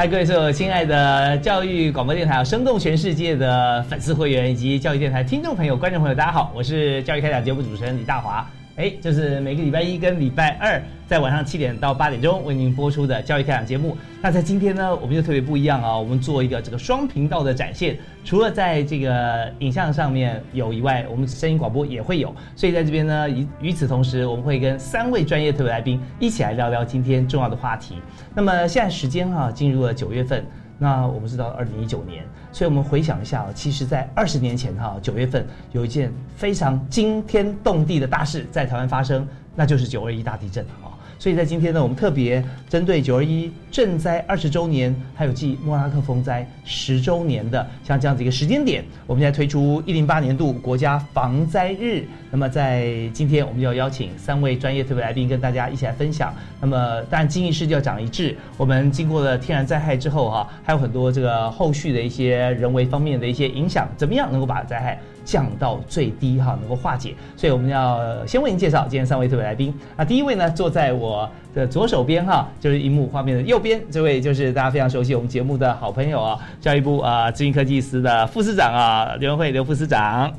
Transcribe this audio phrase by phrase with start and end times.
[0.00, 8.50] 嗨，各位所有亲爱的教育广播电台、生动全世界的粉丝会员以及教育电台听众朋友、观众朋友，大家好，我是教育开讲节目主持人李大华。
[8.80, 13.94] 哎，就是每个礼拜一跟礼拜二在晚上七点到八点钟为您播出的教育开讲节目。
[14.22, 22.34] 那在今天呢，我们就特别不一样啊，我们做一个这个双频道的展现，除了在这个影像上面有以外，我们声音广播也会有。
[22.56, 27.96] 所以在这边呢，与与此同时，我们会跟三位专业特别来宾一起来聊聊今天重要的话题。
[28.34, 30.42] 那么现在时间哈，进入了九月份。
[30.82, 40.89] 那我们知道二零一九年，所以我们回想一下其实，在二十年前哈九月份有一件非常惊天动地的大事在台湾发生，那就是九二一大地震啊。
[41.20, 52.06] 所以在今天呢，我们特别针对九二一震灾二十周年，还有继莫拉克风灾十周年的像这样子一个时间点，我们现在推出一零八年度国家防灾日。
[52.30, 56.34] 那么在今天，我们就要邀请三位专业特别来宾跟大家一起来分享。
[56.58, 58.34] 那么当然，经济事就要讲一致。
[58.56, 64.98] 我们经过了天然灾害之后哈，还有很多这个后续的一些人为方面的一些影响，怎么样能够把灾害？
[65.24, 69.72] 降到最低哈，能够化解，所以我们要先为您介绍今天三位特别来宾。
[69.96, 80.32] 那第一位呢，坐在我的左手边哈，就是荧幕画面的右边，这位就是大家非常熟悉我们节目的好朋友啊，教育部啊资讯科技司的副司长啊，刘文慧刘副司长。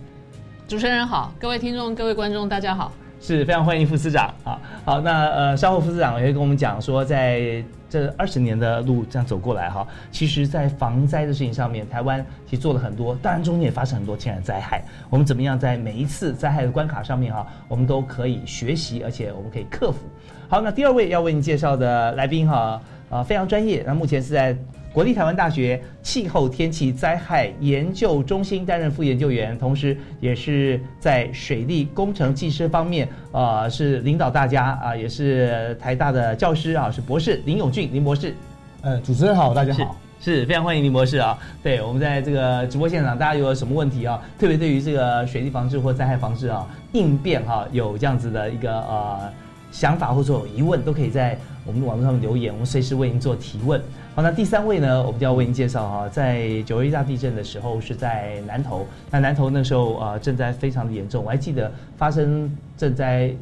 [0.67, 2.91] 主持人好，各位听众、各位观众，大家好。
[3.21, 4.59] 是非常欢迎副司长啊。
[4.83, 14.83] 好，那呃，稍后副司长也会跟我们讲说，在这二十年的路这样走过来哈，其实，在防灾的事情上面，台湾其实做了很多，当然中间也发生很多天然灾害。
[15.09, 19.99] 我们怎么样在每一次灾害的关卡上面哈，我们都可以学习，而且我们可以克服。
[20.49, 24.57] 好，那第二位要为您介绍的来宾哈，啊，非常专业，那目前是在。
[24.93, 38.35] 国立台湾大学气候天气灾害研究中心担任副研究员，同时也是在水利工程技师方面，呃，是领导大家啊，也是台大的教师啊，是博士林永俊林博士。
[38.81, 41.37] 呃，主持人好，大家好，是非常欢迎林博士啊。
[41.63, 44.21] 对我们在这个直播现场，大家有什么问题啊？
[44.37, 49.31] 特别对于这个水利防治或灾害防治啊，应变哈，有这样子的一个呃
[49.71, 53.81] 想法或者有疑问，都可以在我们网络上面留言，我们随时为您做提问。
[54.13, 63.33] 好，那第三位呢，我们就要为您介绍哈，在九一大地震的时候是在南投，那南投那时候啊震灾非常的严重，我还记得发生震灾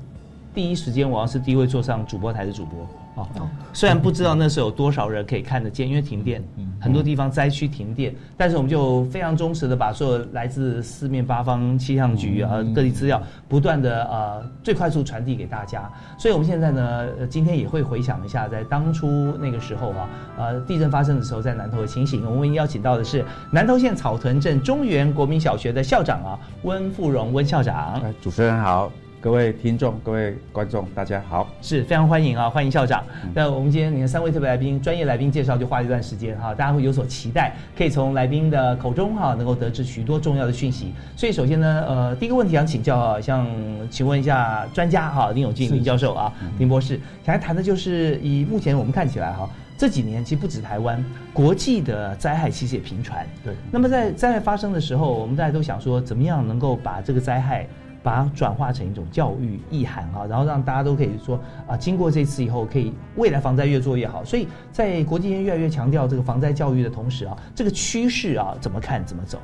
[0.53, 2.87] 第一时间，我要是第一位坐上主播台的主播。
[3.35, 6.43] 哦，虽然不知道那时候有多少人可以看得见，因为停电，
[6.79, 15.89] 很多地方灾区停电，但是我们就非常忠实的把所有来自四面八方气象局啊各地资料，不断的呃最快速传递给大家。
[16.17, 19.07] 所以我们现在呢，今天也会回想一下，在当初
[19.39, 22.25] 那个时候啊，呃地震发生的时候，在南投的情形。
[22.29, 28.01] 我们邀请到的是南投县草屯镇中原国民小学的校长啊，温富荣温校长。
[28.21, 28.91] 主持人好。
[29.21, 32.49] 各位听众、各位观众，大家好，是非常欢迎啊！
[32.49, 33.03] 欢迎校长。
[33.33, 40.93] 那我们今天你看三位特别来宾，专业来宾介绍就花了一段时间哈，大家会有所期待，可以从来宾的口中哈，能够得知许多重要的讯息。
[41.17, 43.45] 所以首先呢，呃，第一个问题想请教啊，像
[43.89, 53.27] 请问一下专家哈，林永进林教授啊，林博士，想来谈的就是以目前我们看起来哈，这几年其实不止台湾，国际的灾害其实也频传。
[53.43, 53.53] 对。
[53.69, 57.67] 那么在灾害发生的时候，我们大家都想说，怎么样能够把这个灾害。
[58.01, 64.23] 把它转化成一种教育意涵啊，然后让大家都可以说啊，经过这次以后，可以未来防灾越做越好。
[64.23, 69.37] 所以在国际间越来越强调这个防灾教育的同时啊，这个趋势啊，怎么看怎么走？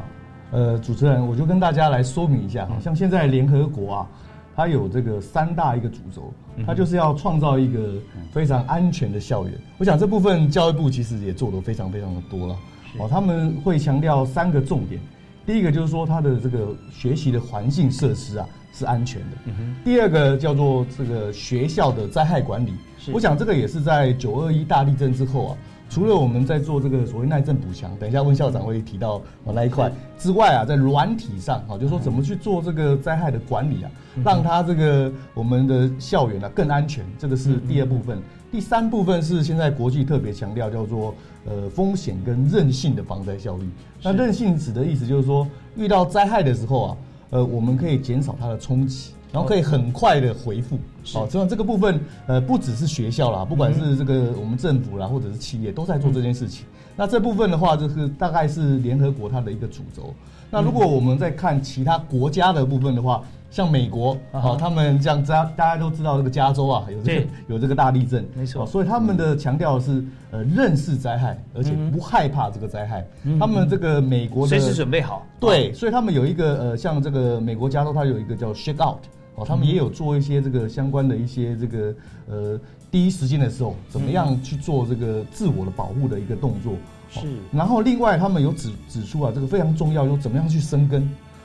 [0.52, 4.08] 呃，主持人，我就跟大家来说明一下，像现在联合国啊，
[4.56, 6.32] 它有这个三大一个主轴，
[6.66, 7.94] 它就是要创造一个
[8.32, 9.52] 非常安全的校园。
[9.76, 12.56] 我想这部分教育部其实也做得非常非常的多了。
[12.98, 14.98] 哦，他们会强调三个重点。
[15.48, 19.36] 第一个就是说，它的这个学习的环境设施啊，是安全的。
[19.82, 22.74] 第二个叫做这个学校的灾害管理，
[23.10, 25.56] 我想这个也是在九二一大地震之后啊。
[25.88, 33.90] 除了我们在做这个所谓耐震补强，等一下温校长会提到哦那一块之外啊，在软体上啊，就是说怎么去做这个灾害的管理啊，
[34.22, 38.18] 让它这个我们的校园啊更安全，这个是第二部分。
[38.50, 41.14] 第三部分是现在国际特别强调叫做
[41.44, 43.68] 呃风险跟韧性的防灾效率。
[44.02, 45.46] 那韧性指的意思就是说，
[45.76, 46.96] 遇到灾害的时候啊，
[47.30, 49.12] 呃，我们可以减少它的冲击。
[49.32, 50.78] 然后可以很快的回复，
[51.12, 56.64] 好，这样这个部分，呃，不只是学校啦，不管是这个我们政府啦，或者是企业，都在做这件事情。
[56.96, 60.14] 那这部分的话，就是大概是联合国它的一个主轴。
[60.50, 73.06] 那如果我们在看其他国家的部分的话，像美国，好，他们这样大大家都知道这个加州啊，有这个有这个大地震，没错，所以他们的强调是呃认识灾害，而且不害怕这个灾害。
[73.38, 78.98] 他们这个美国随时准备好，对，所以他们有一个呃，像这个美国加州，它有一个叫 shake out。
[79.38, 81.94] 哦，他们也有做一些这个相关的一些这个
[82.28, 86.74] 呃，第一时间的时候，怎么样去做这个自我的保护的一个动作。
[87.10, 87.26] 是。
[87.52, 91.02] 然后另外他们有指指出啊，这个非常重要，就怎么样去生根。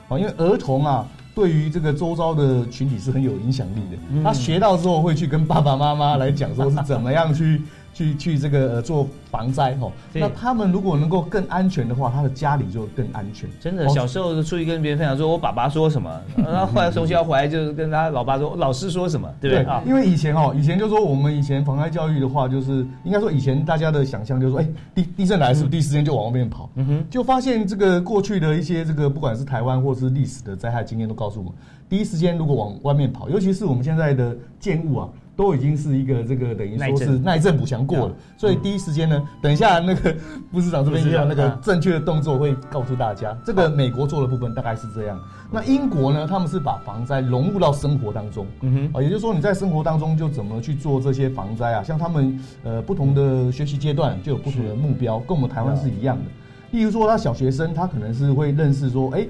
[0.08, 4.22] 啊，因为儿童啊，对于这个周遭的群体是很有影响力的。
[4.22, 7.62] 他学到之后会去跟爸爸妈妈来讲，说是怎么样去。
[7.94, 13.48] 去去这个呃做防灾哈，那他们如果能够更安全的话，他的家里就更安全。
[13.60, 19.66] 真的，小时候出去跟别人分享，说我爸爸说什么， 然后后来从学校回来就是跟他老爸说，老师说什么，对不对？
[19.86, 26.68] 因为以前哦，以前就说我们以前防灾教育的话，就是应该说以前大家的想象就是说，哎，地地震来是不是第一时间就往外面跑？
[26.74, 31.52] 嗯哼，就发现这个过去的一些这个不管是台湾或是历史的灾害经验都告诉我们，
[31.88, 35.08] 第一时间如果往外面跑，尤其是我们现在的建物啊。
[35.36, 40.14] 都已经是一个这个等于说是耐震补强过了，所以第一时间呢，等一下那个
[40.52, 43.36] 副市长这边有那个正确的动作会告诉大家。
[43.44, 45.20] 这个美国做的部分大概是这样，
[45.50, 51.82] 那英国呢，他们是把防灾融入到生活当中，嗯哼，啊，也就是说你在生活当中就怎么去做这些防灾啊？
[51.82, 56.24] 像他们呃不同的学习阶段就有不同的目标，跟我们台湾是一样的。
[56.70, 59.26] 例如说他小学生，他可能是会认识说，哎。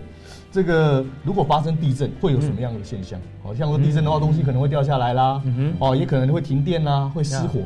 [0.55, 3.19] 这个如果发生地震，会有什么样的现象？
[3.43, 5.43] 好像说地震的话，东西可能会掉下来啦，
[5.81, 7.59] 哦，也可能会停电啦，会失火。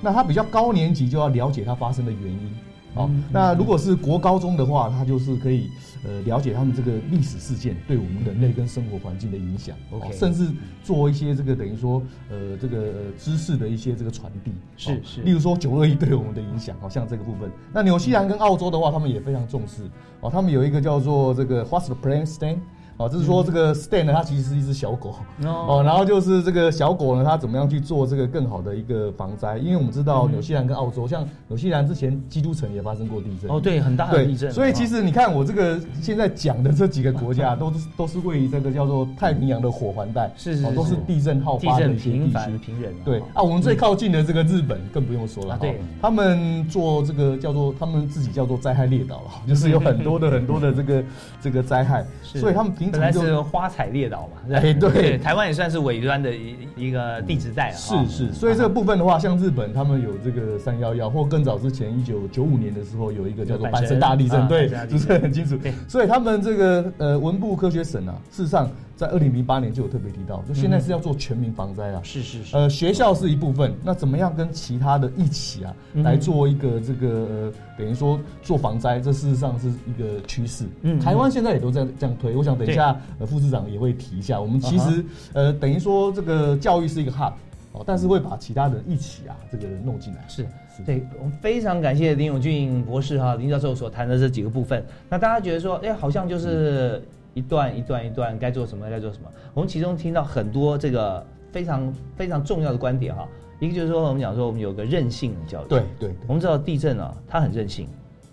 [0.00, 2.54] 那他比较高年级就要了解它发生的原因。
[2.96, 5.70] 好，那如果是国高中的话，他就是可以
[6.02, 10.48] 呃了解他们这个历史事件对我们人类跟生活环境的影响，OK，甚至
[10.82, 17.50] 做一些这个等于说呃这个知识的一些这个传递，是是，例如说九二一对我们的影响，好像这个部分。
[17.70, 19.82] 那纽西兰跟澳洲的话，他们也非常重视
[20.22, 22.60] 哦，他们有一个叫做这个 What's the plan stand？
[22.98, 25.14] 哦，就是说这个 Stan 呢，它其实是一只小狗。
[25.44, 29.58] 哦，然后就是这个小狗呢，它怎么样去做这个更好的一个防灾？
[29.58, 33.50] 因为我们知道纽西兰跟澳洲，像纽西兰之前基督城也发生过地震。
[33.50, 34.50] 哦，对，很大的地震。
[34.50, 42.58] 所以其实你看我这个现在讲的这几个国家，都是都是位于这个叫做太平洋的火环带，是是，都是地震好发的一些地区。
[42.64, 42.92] 平原。
[43.04, 51.04] 对啊，我们最靠近的这个日本更不用说了，对，他们做这个叫做他们自己叫做灾害列岛了，就是有很多的很多的这个
[51.42, 53.36] 这个灾害，所以他们平常就是。
[53.46, 57.74] 花彩列岛嘛， 哎对，台湾也算是尾端的一一个地质带啊。
[57.76, 65.56] 是是，所以这个部分的话，像日本他们有这个三幺幺，或更早之前一九九五年的时候有一个叫做阪神大地震，对，主持人很清楚。
[65.86, 68.68] 所以他们这个呃文部科学省啊，事实上。
[68.96, 72.00] 在二零零八年就有特别提到，就现在是要做全民防灾啊。
[72.02, 72.56] 是是是。
[72.56, 80.64] 呃，学校是一部分，那怎么样跟其他的一起啊，来做一个这个呃，等于说做防灾，这事实上是一个趋势。
[80.80, 80.98] 嗯。
[80.98, 84.40] 台湾现在也都在这样推，我想等一下呃副市长也会提一下。
[84.40, 85.04] 我们其实
[85.34, 87.34] 呃等于说这个教育是一个 hub，
[87.72, 90.24] 哦，但是会把其他人一起啊这个弄进来。
[90.26, 90.42] 是
[90.74, 90.82] 是。
[90.86, 94.82] 对，我们非常感谢林永俊博士哈林教授所谈的这几个部分。
[95.10, 97.02] 那大家觉得说，哎，好像就是。
[97.36, 103.28] 一段一段一段该做什么该做什么，我们其中听到很多这个非常非常重要的观点哈。
[103.60, 107.86] 一个就是说，我们讲说我们有个韧性的教育，对对，我们知道地震啊，它很韧性，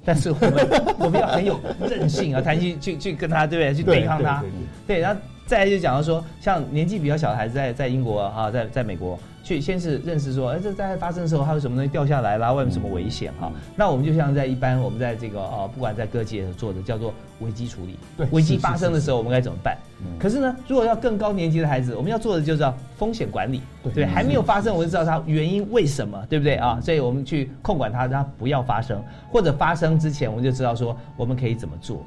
[0.05, 0.67] 但是我们
[0.99, 3.73] 我们要很有韧性啊，弹性去去跟它对不对？
[3.73, 4.41] 去对抗它，
[4.87, 4.99] 对。
[4.99, 9.17] 然后再来就讲到说，像年纪比较小的孩子在在英国啊，在在美国。
[9.43, 12.53] 去先是认识说，哎，这灾害发生的时候，它有什么东西掉下来啦？
[12.53, 13.51] 外面什么危险哈？
[13.75, 17.97] 那我们就像在一般，我们在这个呃，不管在各界做的叫做危机处理。
[18.15, 19.77] 对，危机发生的时候，我们该怎么办？
[20.17, 23.61] 可是呢，如果要更高年级的孩子，我们要做的就叫风险管理。
[23.93, 26.79] 对，还没有发生，我就知道它原因为什么，对不对啊？
[26.81, 32.01] 所以我们去控管它，让它不要发生，或者发生之前，我们就知道说我们可以怎么做。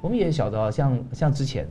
[0.00, 1.66] 我们也晓得，像像之前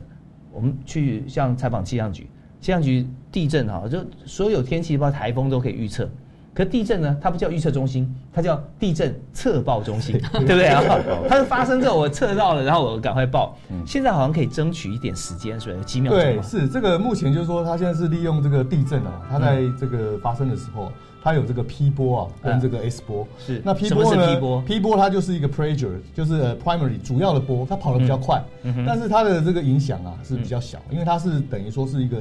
[0.58, 2.28] 我们去像采访气象局。
[2.60, 6.10] 气象局地震哈，就所有天气包括台风都可以预测，
[6.52, 10.82] 可地震呢，它不叫预测中心，它叫地震测报中心， 对不对啊？
[11.28, 13.56] 它是发生之后我测到了，然后我赶快报。
[13.86, 20.90] 现在好像可以争取一点时间，是不是几秒钟对，是这个目前就是说，它现在是利用这个地震啊，它在这个发生的时候，
[21.22, 23.26] 它有这个 P 波啊，跟这个 S 波。
[23.38, 28.42] 是那 P 波呢 P 波？P 波它就是一个 pressure，就是呃 primary 主要的波，它跑得比较快，
[28.86, 32.18] 但是它的这个影响啊是比较小，因为它是等于说是一个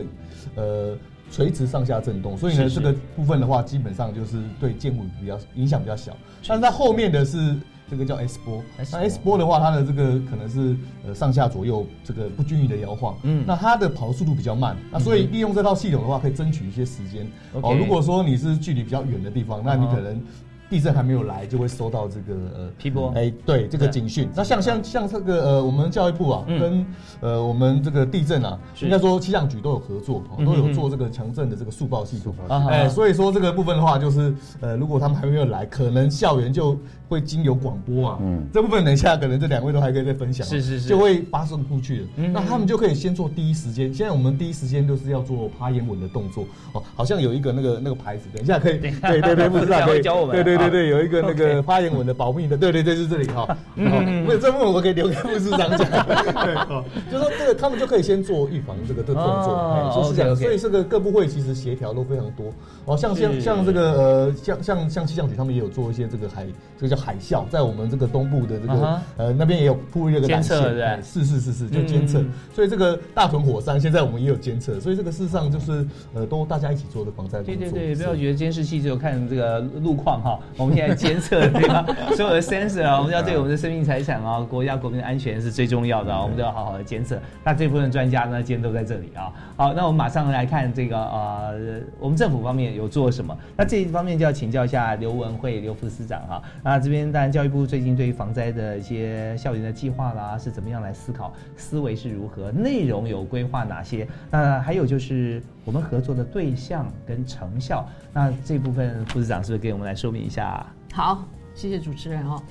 [0.55, 0.97] 呃。
[1.29, 6.15] 垂直上下震动，所以呢，是是这个部分的话，基本上就是对建物比较影响比较小。
[6.47, 7.53] 但是它后面的是
[7.89, 10.75] 这个叫 S 波，S 那 S 波的话，它的这个可能是
[11.05, 13.41] 呃上下左右这个不均匀的摇晃，嗯。
[13.41, 17.25] 嗯，那它的跑的速度比较慢，那所以利用这套系统的话，可以争取一些时间。
[17.61, 20.21] 哦，如果说你是距离比较远的地方，那你可能
[20.69, 24.29] 地震还没有来，就会收到这个呃 P 波哎，对这个警讯。
[24.35, 26.59] 那像像像这个呃，我们教育部啊，嗯。
[26.59, 26.85] 跟
[27.21, 32.35] 呃我们这个地震啊，应该说气象局都有合作，都有做这个强震的这个速报系统。
[32.69, 38.37] 哎，所以说这个部分的话，就是呃，如果他们还没有来，可能校园就会经由广播啊，嗯。
[38.37, 40.89] 嗯，这部分等一下可能这两位都还可以再分享啊，是是是。
[40.89, 42.07] 就会发送出去了。
[42.17, 42.33] 嗯。
[42.33, 43.93] 那他们就可以先做第一时间。
[43.93, 46.45] 现在我们第一时间就是要做趴眼稳的动作。
[46.73, 53.57] 哦，好像有一个那个那个牌子，等一下可以，对对对对，不知道可以教我们对对对好对，有一个 那个发言文的保密的，对对对，是这里哈。
[53.75, 55.79] 嗯有这部分我可以留给副市长讲。
[57.11, 60.35] 就说这个他们就可以先做预防这个这个动作，就是这样。
[60.35, 62.51] 所以这个各部会其实协调都非常多。
[62.85, 66.45] 哦，像像像这个呃，像像像气象局他们也有做一些这个海，
[66.77, 70.73] 这个叫海啸，在我们这个东部的这个呃那边也有铺一个监测
[71.03, 72.19] 是是是是，就监测。
[72.19, 72.31] 嗯。
[72.53, 77.55] 所以这个大屯火山现在我们也有监测，所以这个事实上就是呃都大家一起做的防灾工作。
[77.55, 81.85] 对对对，不要觉得监视器只有看这个路况哈，我们现在监测的地方
[82.15, 87.19] 所有的 sensor 啊，我们要对我们的生命财产啊、 国家国民的安全是最重要的啊，我们都要好好的监测。
[87.43, 89.31] 那这部分专家呢，今天都在这里啊。
[89.55, 93.37] 好，那我们马上来看这个呃，我们政府方面有做什么？
[93.55, 96.41] 那这一方面就要请教一下刘文慧刘副司长哈。
[96.63, 104.07] 那这边当然教育部最近对于防灾的一些校园的计划啦，是怎么样来思考，思维是如何，内容有规划哪些？
[104.31, 110.65] 那还有就是我们合作的对象跟成效，那这部分副市长是不是给我们来说明一下？
[110.93, 112.41] 好，谢谢主持人哦。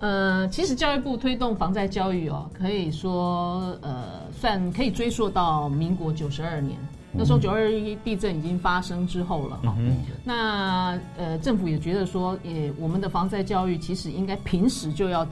[0.00, 6.78] 呃，其实教育部推动防灾教育哦，可以说呃，算可以追溯到民国九十二年。
[7.18, 15.26] 那时候九二一地震已经发生之后了哈、嗯那呃，政府也觉得说，也我们的防灾教育其实应该平时就要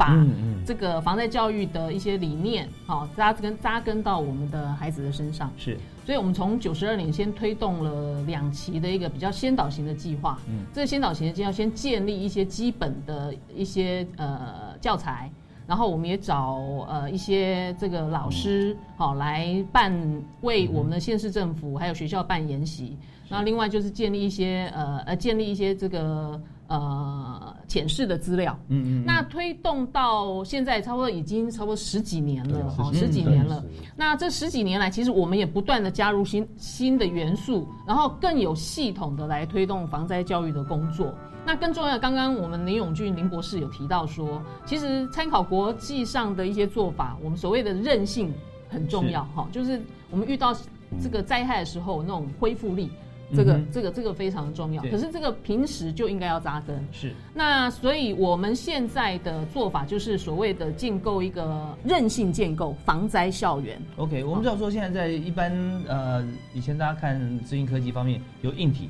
[0.00, 0.16] 把
[0.64, 5.52] 这个防灾教育的一些理念，好、扎根扎根到我们的孩子的身上。
[5.58, 5.76] 是
[6.06, 10.38] 所以我们从九十二年先推动了两期的一个比较先导型的计划。
[10.48, 15.30] 嗯，这个先导型的计划先建立一些基本的一些呃教材，
[15.66, 16.54] 然后我们也找
[16.88, 19.92] 呃一些这个老师好、来办
[20.40, 22.96] 为我们的县市政府还有学校办研习。
[23.28, 26.40] 那另外就是建立一些呃呃建立一些这个
[26.70, 28.56] 呃浅试的资料。
[28.68, 33.62] 嗯嗯那推动到现在，差不多已经差不多十几年了，十几年了。
[33.96, 41.12] 那这十几年来，其实我们也不断的加入新新的元素，然后更有系统的来推动防灾教育的工作。
[41.44, 48.32] 那更重要的，刚刚我们林永俊林博士有提到说，其实参考国际上的一些做法，我们所谓的韧性
[48.68, 50.54] 很重要哈，就是我们遇到
[51.02, 52.90] 这个灾害的时候那种恢复力。
[53.34, 56.76] 这个嗯这个这个非常重要，可是这个平时就应该要扎根。
[56.92, 63.80] 是那所以我们现在的做法就是所谓的建构一个韧性建构防灾校园。
[63.96, 65.52] OK，我们知道说现在在一般
[65.86, 68.88] 呃，以前大家看资讯科技方面有硬体，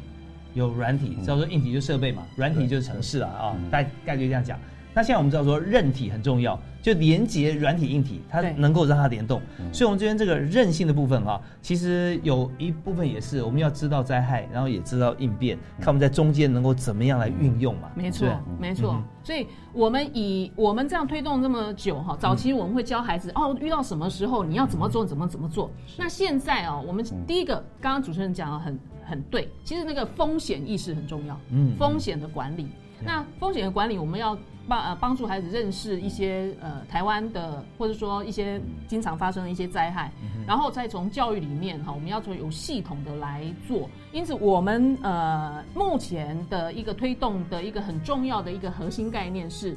[0.54, 4.58] 有软体，知道说硬体就设备嘛，软体就是城市啊啊，大概就这样讲。
[4.92, 9.40] 那现在我们知道说韧体很重要，就连接软体硬体，它能够让它联动。
[9.72, 17.90] 所以，我们这边这个韧性的部分哈、其实有一部分也是我们要知道灾害，然后也知道应变，看我们在中间能够怎么样来运用嘛。
[17.94, 18.92] 没错对，没错。
[18.94, 25.70] 嗯所以我们以我们这样推动这么久哈，早期我们会教孩子、哦，遇到什么时候你要怎么做，怎么怎么做。
[25.98, 32.68] 那现在啊，我们第一个，刚刚主持人讲的很很对，其实那个风险意识很重要，嗯风险的管理。
[33.04, 34.36] 那风险的管理，我们要
[34.68, 40.12] 帮呃帮助孩子认识一些呃台湾的，或者说一些经常发生的一些灾害，
[40.46, 43.88] 然后再从教育里面哈，我们要从有系统的来做。
[44.12, 49.76] 因此，我们呃目前的一个推动的一个很重要的一个核心概念是，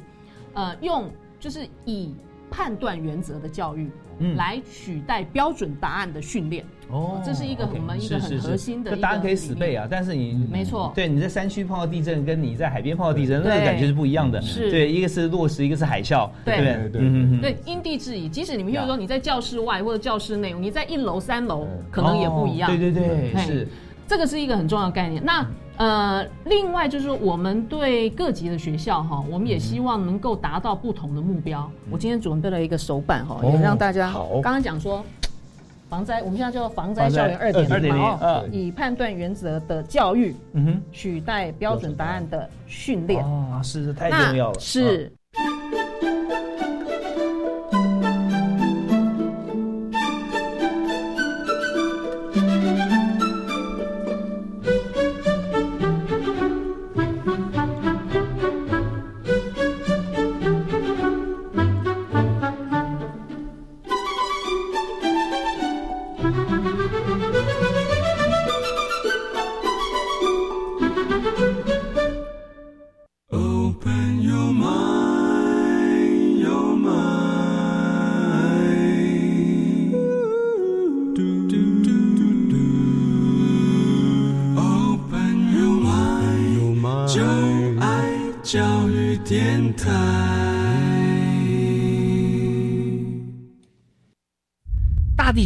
[0.52, 2.14] 呃用就是以
[2.50, 4.36] 判断原则的教育，嗯。
[4.36, 6.64] 来取代标准答案的训练。
[6.90, 10.92] 哦这是一个我们一个很核心的一个就答案可以死背啊，但是你没错。
[10.94, 14.40] 对，你在山区碰到地震，跟你在海边碰到地震，那个感觉是不一样的。
[14.42, 14.70] 是。
[14.70, 16.56] 对，一个是落石，一个是海啸，对。
[16.56, 16.88] 不对？
[16.90, 17.40] 对嗯嗯嗯。
[17.40, 18.28] 对，因地制宜。
[18.28, 22.70] 即使你们譬呀如说你在教室外或者教室内，你在一楼、三楼可能也不一样。
[22.70, 23.66] 哦对对对，是。
[24.06, 25.24] 这个是一个很重要的概念。
[25.24, 25.44] 那
[25.76, 31.70] 呃，另外就是说我们对各级的学校哈，我们也希望能够达到不同的目标。
[31.90, 35.04] 我今天准备了一个手板哈，也让大家好刚刚讲说。
[35.86, 43.24] 防灾，我们现在叫防灾校园二点2.0零嘛哦嗯，以判断原则的教育嗯哼，取代标准答案的训练。
[43.24, 45.12] 啊，是太重要了，是。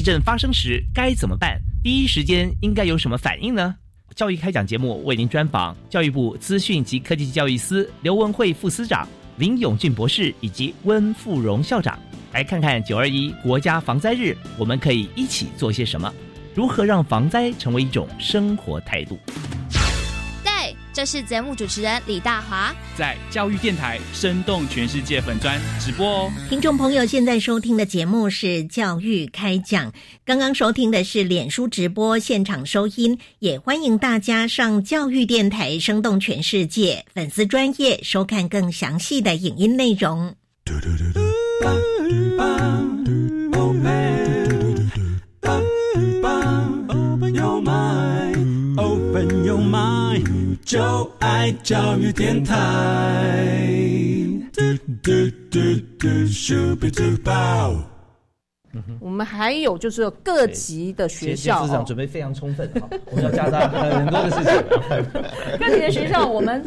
[0.09, 1.61] 震发生时该怎么办？
[1.83, 3.77] 第一时间应该有什么反应呢？
[4.15, 11.99] 教育开讲节目为您专访教育部资讯及科技教育司刘文慧副司长、林永俊博士以及温富荣校长，
[12.33, 16.11] 来看看九二一国家防灾日，我们可以一起做些什么？
[16.55, 19.19] 如何让防灾成为一种生活态度？
[20.99, 22.75] 对，这是节目主持人李大华。
[22.97, 26.33] 在教育电台生动全世界粉专直播哦。
[26.50, 29.93] 听众朋友，现在收听的节目是《教育开讲》，
[30.25, 40.35] 刚刚收听的是脸书直播现场收音，也欢迎大家上教育电台生动全世界粉丝专业收看更详细的影音内容。
[41.64, 42.98] Open
[50.69, 52.55] 就爱教育电台。
[54.53, 54.61] 嘟
[55.03, 55.11] 嘟
[55.51, 55.59] 嘟
[55.99, 57.79] 嘟，Super Duper。
[59.01, 64.53] 我们还有就是各级的学校准备非常充分，哈我们要加大很多的事情。
[65.59, 66.63] 各级的学校，我们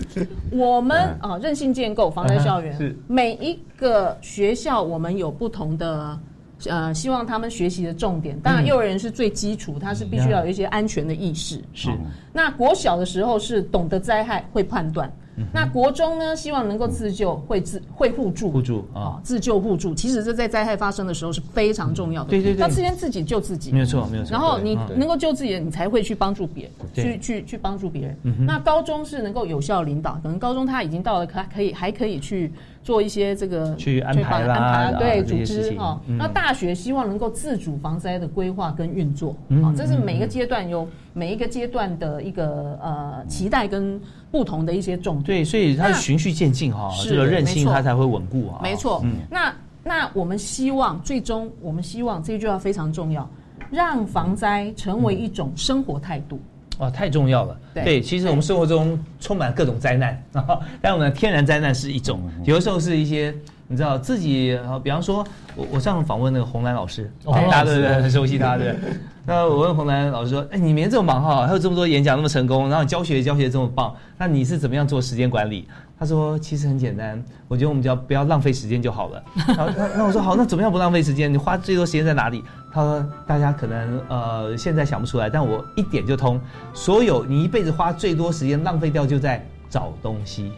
[0.51, 6.19] 我们啊韧性建构防灾校园，是每一个学校我们有不同的。
[6.65, 11.61] 呃，希望他们学习的重点，当然幼儿园是最基础，它是必须要有一些安全的意识。
[11.73, 11.89] 是。
[11.89, 11.97] 哦
[12.33, 15.11] 那国小的时候是懂得灾害，会判断。
[15.53, 19.93] 那国中呢，希望能够自救，会自会互助，互助啊哦，自救互助。
[19.93, 22.31] 其实这在灾害发生的时候是非常重要的。
[22.31, 23.71] 对对对要先自己救自己。
[23.71, 24.31] 没有错，没有错。
[24.31, 28.17] 然后你能够救自己人，你才会去帮助别人，对去去去帮助别人。
[28.47, 32.51] 那高中是能够有效领导，可能高中他已经到了可可以还可以去
[32.83, 35.99] 做一些这个去安排安排啊对组织哦。
[36.07, 43.99] 嗯那大学希望能够自主防灾的规划跟运作嗯啊，这是每一个阶段有每一个阶段的一个呃期待跟
[44.31, 45.25] 不同的一些重点。
[45.25, 48.59] 对，所以它是循序渐进哈，是这个韧性它才会稳固啊。
[48.61, 53.29] 没错，嗯，那那我们希望最终，我们希望这句话非常重要，
[53.69, 56.39] 让防灾成为一种生活态度。
[56.79, 57.57] 哇，太重要了。
[57.73, 63.33] 对其实我们生活中充满各种灾难啊，但我们天然灾难是一种，有的时候是一些
[63.71, 68.01] 你知道自己，呃比方说我我上次访问那个洪兰老师，大家对不对？
[68.01, 68.75] 很熟悉他，对。
[69.25, 81.31] 那我问洪兰老师说：“哎，你每天这么忙哈，还有这么多演讲那么成功，然后教学教学这么棒，那你是怎么样做时间管理？”他说：“其实很简单，我觉得我们只要不要浪费时间就好了。”然后那那我说：“好，那怎么样不浪费时间？
[81.31, 86.41] 你花最多时间在哪里？”他说：“大家可能呃现在想不出来，但我一点就通。
[86.73, 90.51] 所有你一辈子花最多时间浪费掉就在找东西。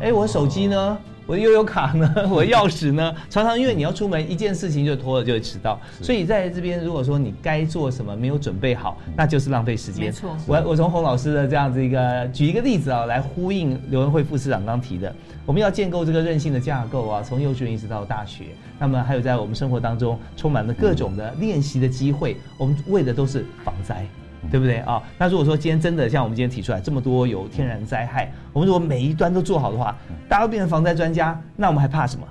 [0.00, 0.98] 哎，我手机呢？
[1.26, 2.10] 我的悠游卡呢？
[2.30, 3.14] 我的钥匙呢？
[3.28, 5.78] 常常因为你要出门，一件事情就拖了，就会迟到。
[6.00, 10.06] 所以在这边，如果说你该做什么没有准备好，那就是浪费时间。
[10.06, 18.44] 没错我我从洪老师的这样子一个举一个例子啊，来呼应刘文慧副市长刚提的，我们要建构这个韧性的架构啊，从幼稚园一直到大学，
[18.78, 24.06] 那么还有在我们生活当中充满了各种的练习的机会，我们为的都是防灾。
[24.50, 25.02] 对不对啊？
[25.18, 29.96] 那如果说今天真的像我们今天提出来这么多有天然灾害，我们如果每一端都做好的话，
[30.28, 32.26] 大家都变成防灾专家，那我们还怕什么？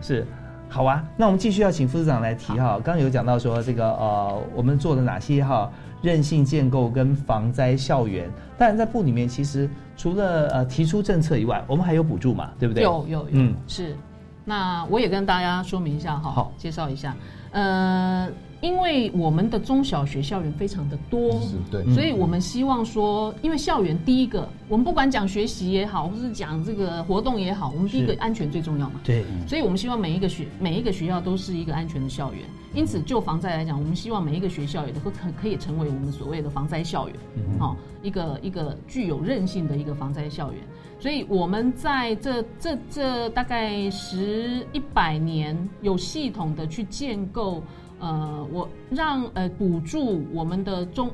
[0.00, 0.26] 是，
[0.68, 1.04] 好啊。
[1.16, 5.70] 那我们继续要请副市长来提哈，刚刚有讲到说这个呃，我们做了哪些哈
[6.02, 8.30] 韧性建构跟防灾校园。
[8.58, 12.82] 当然在部里面，其实除了呃提出政策以外，我们还有补助嘛，对不对？
[12.82, 13.96] 有有有，嗯是。
[14.44, 17.16] 那我也跟大家说明一下哈，好介绍一下。
[17.50, 18.28] 呃，
[18.60, 29.00] 因为我们的中小学校园非常的多，是对所以我们希望说，因为校园第一个，我们不管讲学习也好，或是讲这个活动也好，我们第一个安全最重要嘛。
[29.04, 32.42] 对，所以我们希望每一个学每一个学校都是一个安全的校园。
[32.74, 37.16] 因此，就防灾来讲，我们希望每一个学校也都可可以成为我们所谓的防灾校园，
[37.58, 40.60] 哦，一个一个具有韧性的一个防灾校园。
[40.98, 47.62] 所以我们在这这这大概十一百年，有系统的去建构，
[47.98, 51.10] 呃，我让呃补助我们的中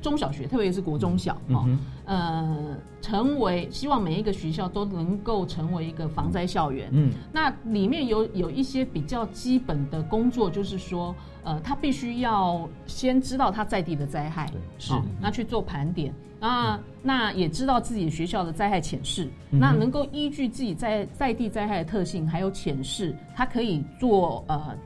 [0.00, 1.68] 中小学，特别是国中小哦，
[2.04, 6.88] 呃，成为希望每一个学校都能够成为一个防灾校园。
[6.92, 11.14] 嗯，那里面有有一些比较基本的工作，就是说，
[11.44, 16.12] 呃，他必须要先知道他在地的灾害，是好那去做盘点。
[16.40, 24.76] 啊，那也知道自己学校的灾害潜势，嗯那能够依据自己在在地灾害的特性还有潜势，他可以做呃，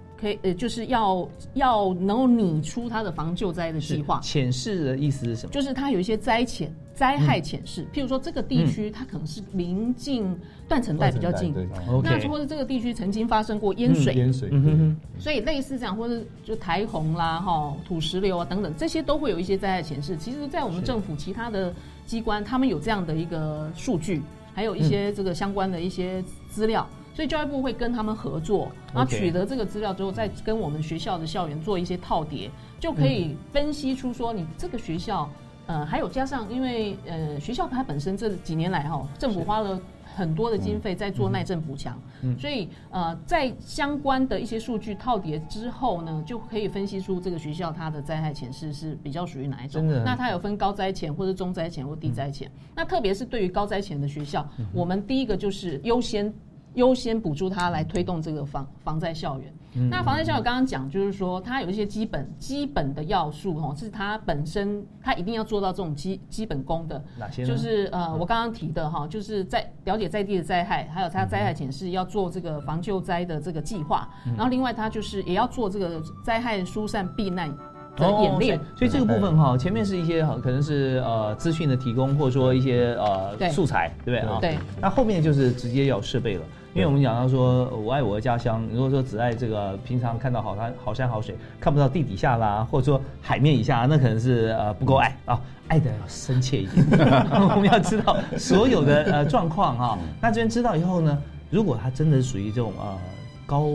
[0.43, 4.21] 呃，就是要要能够拟出它的防救灾的计划。
[4.21, 5.53] 潜势的意思是什么？
[5.53, 10.35] 就是它有一些灾潜、灾害潜势，譬如说这个地嗯区它可能是临近
[10.69, 11.69] 断层带比较近，对
[12.03, 20.17] 那或者这个地区曾经发生过淹水，淹水，嗯哼哼，所以类似这样，或者就台洪啦、哈土石流啊等等，这些都会有一些灾害显示。
[20.17, 21.75] 其实，在我们政府其他的
[22.07, 24.23] 机关，他们有这样的一个数据，
[24.55, 26.87] 还有一些这个相关的一些资料。
[27.17, 35.27] 所以教育部会跟他们合作，然后取得这个资料之后，再跟我们学校的校园做一些套叠，就可以分析出说你这个学校，
[35.67, 39.81] 呃，还有加上因为呃学校它本身这几年来哈，政府花了
[40.15, 49.87] 很多的经费在做耐震补强，嗯所以呃，在相关的一些数据套叠之后呢，就可以分析出这个学校它的灾害潜势是比较属于哪一种。
[50.05, 52.51] 那它有分高灾前或者中灾前或低灾潜。
[52.75, 56.31] 那特别是对于高灾前的学校，我们第一个就是优先
[56.77, 59.53] 优先补助它来推动这个防防灾校园。
[59.91, 67.05] 那防灾校园刚刚讲，就是说它有一些基本基本的要素哦，是它本身它一定要做到这种基基本功的。
[67.19, 67.45] 哪些？
[67.45, 74.09] 就是呃，我刚刚提的哈，就是在了解在地的灾害，还有它灾害前是，要做这个防救灾的这个计划。
[74.35, 77.55] 然后另外它就是也要做这个灾害疏散避难
[77.97, 78.59] 的演练。
[78.59, 84.39] 哦所以所以这个部分哈，前面是一些可能是呃资讯的提供，或者说一些呃素材，对不对啊？
[84.41, 84.59] 对。
[84.81, 86.45] 那后面就是直接要设备了，
[86.77, 95.41] 因为我们讲到说我爱我的家乡，如果说只爱这个平常看到好山好山好水，看不到地底下啦，或者说海面以下，那可能是呃不够爱啊。
[95.69, 96.87] 爱的要深切一点
[97.51, 99.99] 我们要知道所有的呃状况哈。
[100.21, 102.99] 那这边知道以后呢，如果它真的是属于这种呃
[103.47, 103.71] 高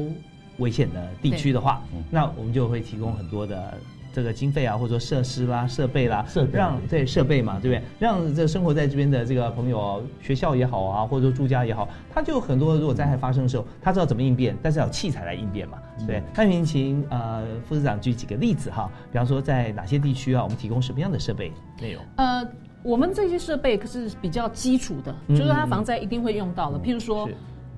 [0.59, 3.73] 危险的地区的话，那我们就会提供很多的
[4.13, 7.83] 这个经费啊，或者说设施啦、设备啦，设备让对设备嘛，对不对？
[7.99, 16.21] 让这生活在这边的这个朋友，学校也好啊，或者说住家也好，他就很多如果灾害发生的时候，他知道怎么应变，但是要有器材来应变嘛，对。
[16.35, 22.03] 那您请呃副市长举几个例子哈，比方说在哪些地区啊，我们提供什么样的设备内容？
[22.17, 22.47] 呃，
[22.83, 26.79] 我们这些设备可是比较基础的，嗯就是它防灾一定会用到的。
[26.79, 27.29] 譬如说，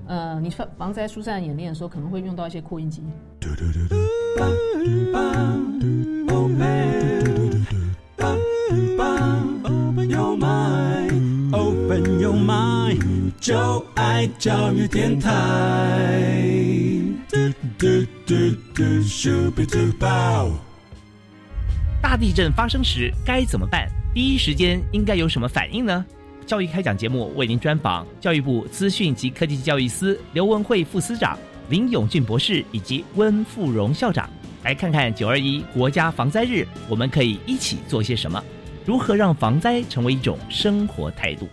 [0.07, 3.03] 呃，你防防灾疏散演练的时候，可能会用到一些扩音机。
[13.43, 15.29] 就爱教育电台。
[17.27, 17.37] 嘟
[17.77, 18.05] 嘟
[18.73, 20.53] 嘟嘟。
[22.01, 23.89] 大地震发生时该怎么办？
[24.13, 26.05] 第一时间应该有什么反应呢？
[26.45, 34.29] 教育开讲节目为您专访教育部资讯及科技教育司刘文慧副司长、林永俊博士以及温富荣校长，
[34.63, 38.41] 来看看九二一国家防灾日，我们可以一起做些什么？
[38.85, 41.49] 如何让防灾成为一种生活态度？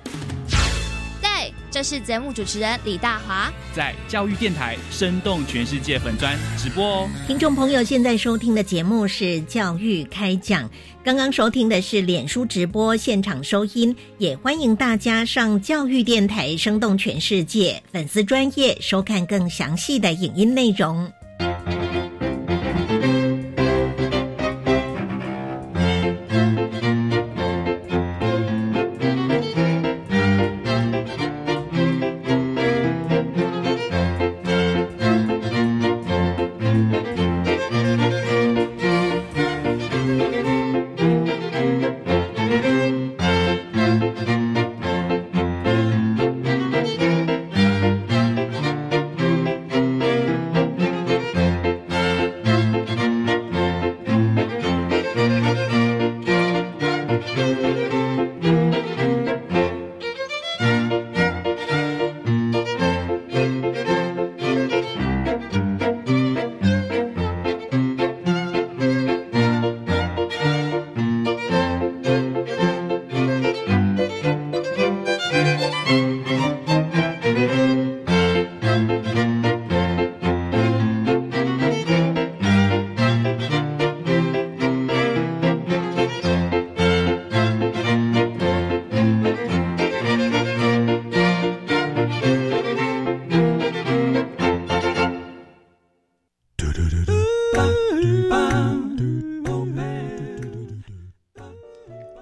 [1.70, 3.50] 对，这是节目主持人李大华。
[3.74, 7.08] 在教育电台生动全世界粉专直播哦。
[7.26, 10.64] 听众朋友，现在收听的节目是《教育开讲》，
[11.04, 21.10] 刚刚收听的是脸书直播现场收音，也欢迎大家上教育电台生动全世界粉丝专业收看更详细的影音内容。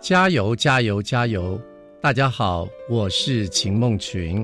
[0.08, 1.60] 加油，加油，加油！
[2.00, 4.42] 大家好，我是秦梦群，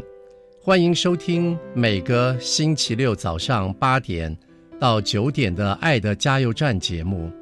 [0.60, 4.36] 欢迎收听每个星期六早上八点
[4.78, 7.32] 到九点的《爱的加油站》节目。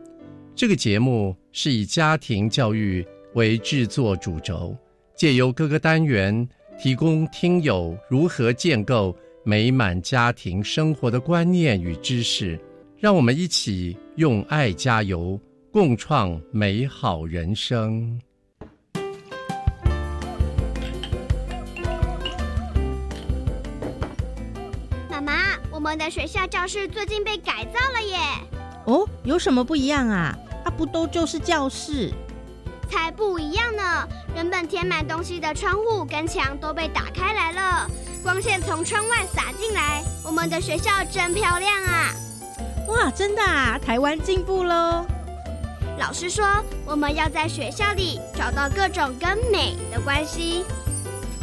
[0.54, 3.04] 这个节目是以家庭教育
[3.34, 4.72] 为制作主轴，
[5.16, 12.56] 借由各个单元提供听友如何建构美满家庭生活的观念与知识，
[13.00, 15.36] 让我们一起用爱加油，
[15.72, 18.20] 共创美好人生。
[25.08, 25.32] 妈妈，
[25.70, 28.18] 我们的学校教室最近被改造了耶！
[28.84, 30.36] 哦，有什么不一样啊？
[30.66, 32.12] 啊，不都就是教室？
[32.90, 34.06] 才不一样呢！
[34.34, 37.90] 原本填满东西的窗户跟墙都被打开来了，
[38.22, 40.02] 光线从窗外洒进来。
[40.22, 42.12] 我们的学校真漂亮啊！
[42.88, 43.78] 哇，真的啊！
[43.78, 45.06] 台湾进步喽！
[45.98, 46.44] 老师说，
[46.84, 50.64] 我们要在学校里找到各种跟美的关系。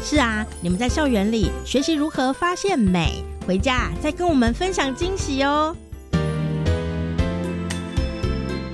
[0.01, 5.75] 是啊，你们在校园里学习如何发现美，回家再跟我们分享惊喜哦。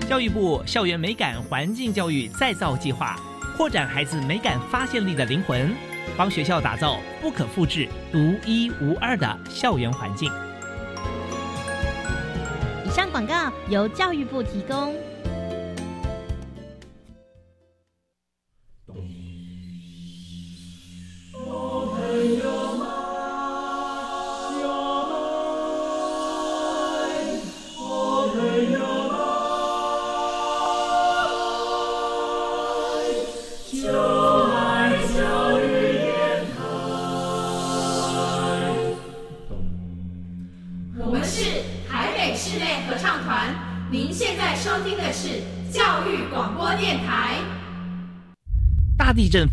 [0.08, 3.20] 教育部校园美感环境教育再造计划，
[3.58, 5.76] 扩展孩子美感发现力的灵魂，
[6.16, 10.32] 帮学校打造不可复制、独一无二的校园环境。
[12.86, 14.96] 以上广告由教育部提供。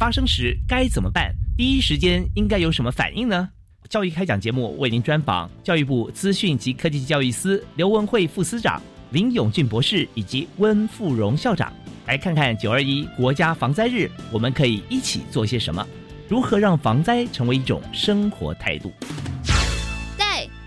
[0.02, 1.32] 发生时该怎么办？
[1.56, 3.48] 第一时间应该有什么反应呢？
[3.88, 11.72] 教育开讲节目为您专访教育部资讯及科技教育司刘文慧副司长、林永俊博士以及温富荣校长，
[12.04, 15.86] 来看看九二一国家防灾日，我们可以一起做些什么？
[16.28, 18.92] 如何让防灾成为一种生活态度？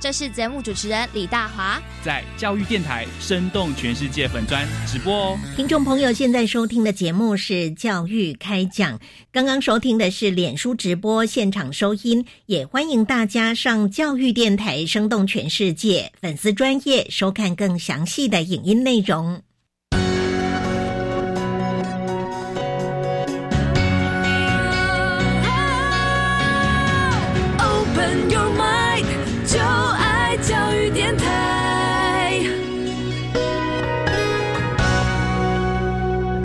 [0.06, 1.82] 对，这是节目主持人李大华。
[2.04, 5.40] 在教育电台生动全世界粉专直播哦。
[5.56, 9.00] 听众朋友，现在收听的节目是教育开讲，
[9.32, 19.42] 刚刚收听的是脸书直播现场收音，也欢迎大家上教育电台生动全世界粉丝专业收看更详细的影音内容。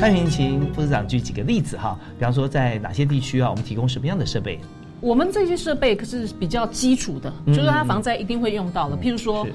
[0.01, 4.59] 看您请副市长举几个例子哈，比方说在哪些地区啊，我们提供什么样的设备？
[4.99, 8.97] 我们这些设备可是比较基础的，嗯就是它防灾一定会用到的。
[8.97, 9.47] 譬如说，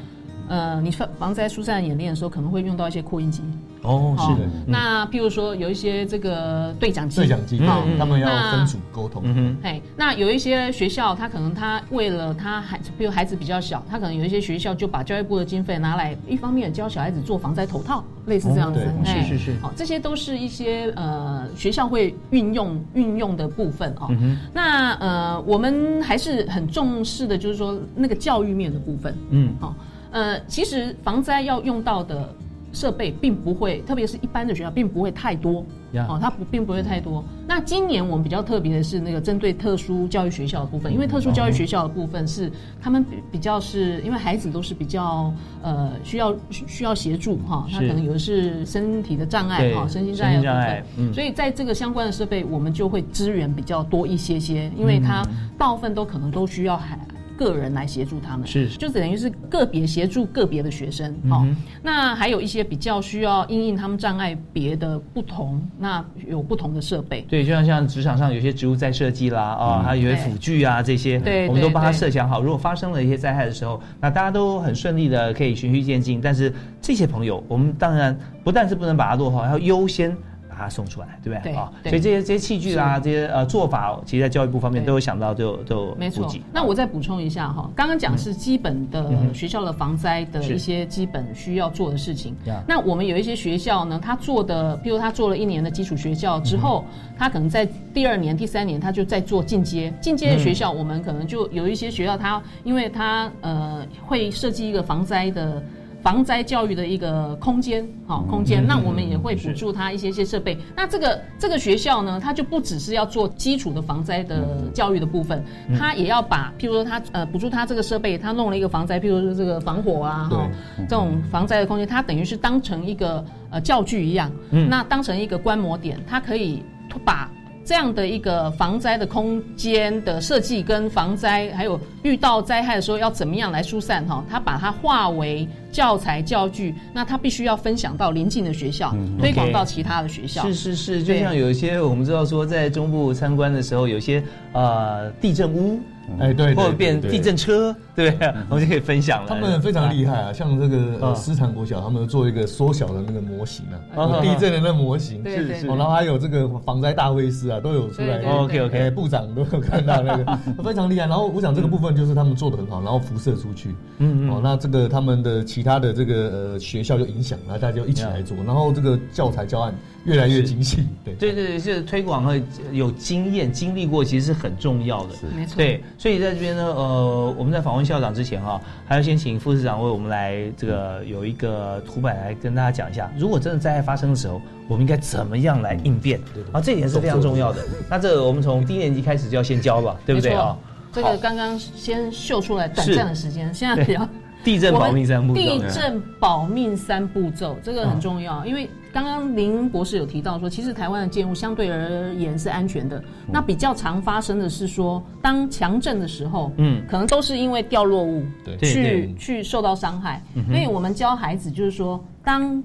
[0.48, 3.42] 呃，你防防灾疏散演练的时候，可能会用到一些扩音机。
[3.82, 4.50] 哦，是的。
[4.66, 9.22] 那譬如说有一些这个对讲机，对讲机，好他们要分组沟通。
[9.26, 18.80] 嗯哎，那有一些学校，他可能他为了他孩，比如孩子比较小，他可能有一些学校就把教育部的经费拿来，一方面教小孩子做防灾头套，类似这样子。
[19.06, 24.10] 是是是好，这些都是一些呃学校会运用运用的部分哦。
[24.52, 29.16] 那呃，我们还是很重视的，就是说那个教育面的部分。
[29.30, 29.76] 嗯好、
[30.16, 32.34] 呃，其实防灾要用到的
[32.72, 35.66] 设备并不会，特别是一般的学校并不会太多。
[36.08, 37.24] 哦，它不并不会太多。
[37.48, 42.50] 那今年我们比较特别的是那个针对特殊教育学校的部分，因为特殊教育学校的部分是
[42.82, 49.76] 他们比比较是因为孩子都是比较呃需要需需要协助哈，他是可能有的是身体的障碍对。
[49.76, 50.36] 哈，身心障碍。
[50.36, 51.14] 的部分，嗯。
[51.14, 55.50] 所以在这个相关的设备，我们就会资源比较多一些些，因为它嗯。
[55.58, 57.00] 大部分都可能都需要孩
[57.38, 61.44] 个人来协助他们，是就等于是个别协助个别的学生哦。
[61.44, 67.22] 嗯哼那还有一些比较需要因应他们障碍别的不同，那有不同的设备。
[67.30, 72.42] 对，就像像职场上有些植物在设计啦，啊，还有一些辅具啊这些，对我们都帮他对设想好。
[72.42, 76.20] 如果发生了一些灾害的时候，那大家都很顺利的可以循序渐进。
[76.22, 80.16] 但是这些朋友，我们当然不但是不能把它落后，还要优先。
[80.56, 81.52] 把它送出来，对不对？
[81.52, 92.64] 对啊，对所以这些这些器具啊，是这些呃做法，其实在教育部方面都有想到，都有都有没错。，那我再补充一下哈，刚刚讲是基本的嗯学校的防灾的一些基本需要做的事情呀。
[92.68, 99.94] 那我们有一些学校呢，他做的，譬如他做了一年的基础学校之后，嗯他可能在第二年、第三年，他就在做进阶。
[100.02, 105.64] 进阶的学校，我们可能就有一些学校，他因为他呃会设计一个防灾的。
[106.06, 108.64] 防灾教育的一个空间，好、空间。
[108.64, 110.56] 那我们也会补助他一些些设备。
[110.76, 120.48] 那这个这个学校呢，它就不只是要做基础的防灾的教育的部分，嗯它也要把，譬如说他呃补助他这个设备，他弄了一个防灾，譬如说这个防火啊，哈、
[120.88, 126.64] 这种防灾的空间，它等于是当成一个呃教具一样，嗯那当成一个观摩点，它可以
[127.04, 127.28] 把。
[127.66, 140.44] 这样的一个防灾的空间的设计，跟防灾还有遇到灾害的时候要怎么样来疏散哈，他把它化为教材教具，那他必须要分享到邻近的学校，推广到其他的学校。
[140.44, 144.24] 是是是，就像有一些我们知道说，在中部参观的时候，有些
[144.54, 145.80] 呃地震屋，
[146.20, 148.34] 哎对对或者变地震车，对不对？
[148.50, 149.30] 我们就可以分享了。
[149.30, 153.66] 他们非常厉害啊，像这个思禅国小，他们做一个缩小的那个模型
[153.96, 155.70] 啊，地震的那模型，对对对。
[155.70, 158.18] 哦然后还有这个防灾大卫师啊，都有出来。
[158.18, 161.06] 对对对 OK，OK 哎部长都有看到那个，非常厉害。
[161.08, 164.30] 然后我想这个部分就是他们做的很好，然后辐射出去，嗯嗯。
[164.30, 169.74] 哦，那这个他们的其他的这个呃学校就影响，然后大家就一起来做，然后这个教材教案
[170.06, 171.14] 越来越精细，对。
[171.16, 172.40] 对对对，就是推广和
[172.72, 175.10] 有经验、经历过，其实是很重要的。
[175.36, 175.58] 没错。
[175.58, 186.20] 对，所以在这边呢，呃，我们在访问校长之前哈、还要先请副市长为我们来这个有一个图板来跟大家讲一下，如果真的灾害发生的时候，我们应该怎么样来应变？
[186.52, 187.64] 啊，这一点是非常重要的。
[187.90, 190.58] 那这个我们从低年级开始就要先教了，对不对啊？
[190.92, 194.08] 这个刚刚先秀出来短暂的时间，现在比较
[194.46, 195.42] 地震保命三步骤。
[195.42, 203.04] 地震保命三步骤，这个很重要，因为刚刚林博士有提到说，其实台湾的建物相对而言是安全的。
[203.28, 206.84] 那比较常发生的是说，当强震的时候，嗯。
[206.88, 208.24] 可能都是因为掉落物
[208.62, 210.22] 去去受到伤害。
[210.48, 212.64] 所以我们教孩子就是说，当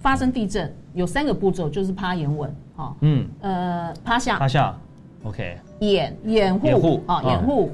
[0.00, 4.76] 发生地震有三个步骤，就是趴眼稳，哈，嗯，呃，趴下，趴下
[5.22, 7.00] ，OK，掩掩护。
[7.06, 7.30] 啊，嗯。
[7.30, 7.70] 掩护，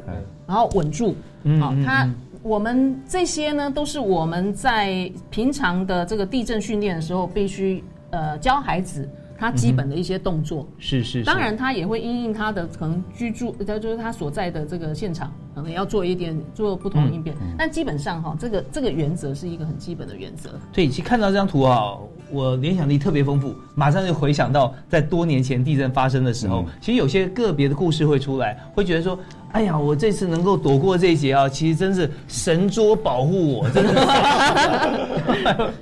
[0.47, 1.15] 然后稳住。
[1.61, 2.15] 好，嗯嗯它嗯
[2.49, 9.07] 我们这些呢，都是我们在平常的这个地震训练的时候，必须呃教孩子
[9.37, 10.67] 他基本的一些动作。
[10.79, 17.37] 是是是，当然，他也会因应他的可能居住，呃，就是他所在的这个现场，可能要做一点做不同的应变。
[17.59, 20.49] 但基本上哈，这个这个原则是一个很基本的原则。
[20.73, 21.93] 对，其实看到这张图啊，
[22.33, 29.19] 我联想力特别丰富，马上就回想到在多年前地震发生的时候，其实有些个别的故事会出来，会觉得说，
[29.53, 33.99] 哎呀，我这次能够躲过这一劫啊，其实真是神桌保护我，真的是。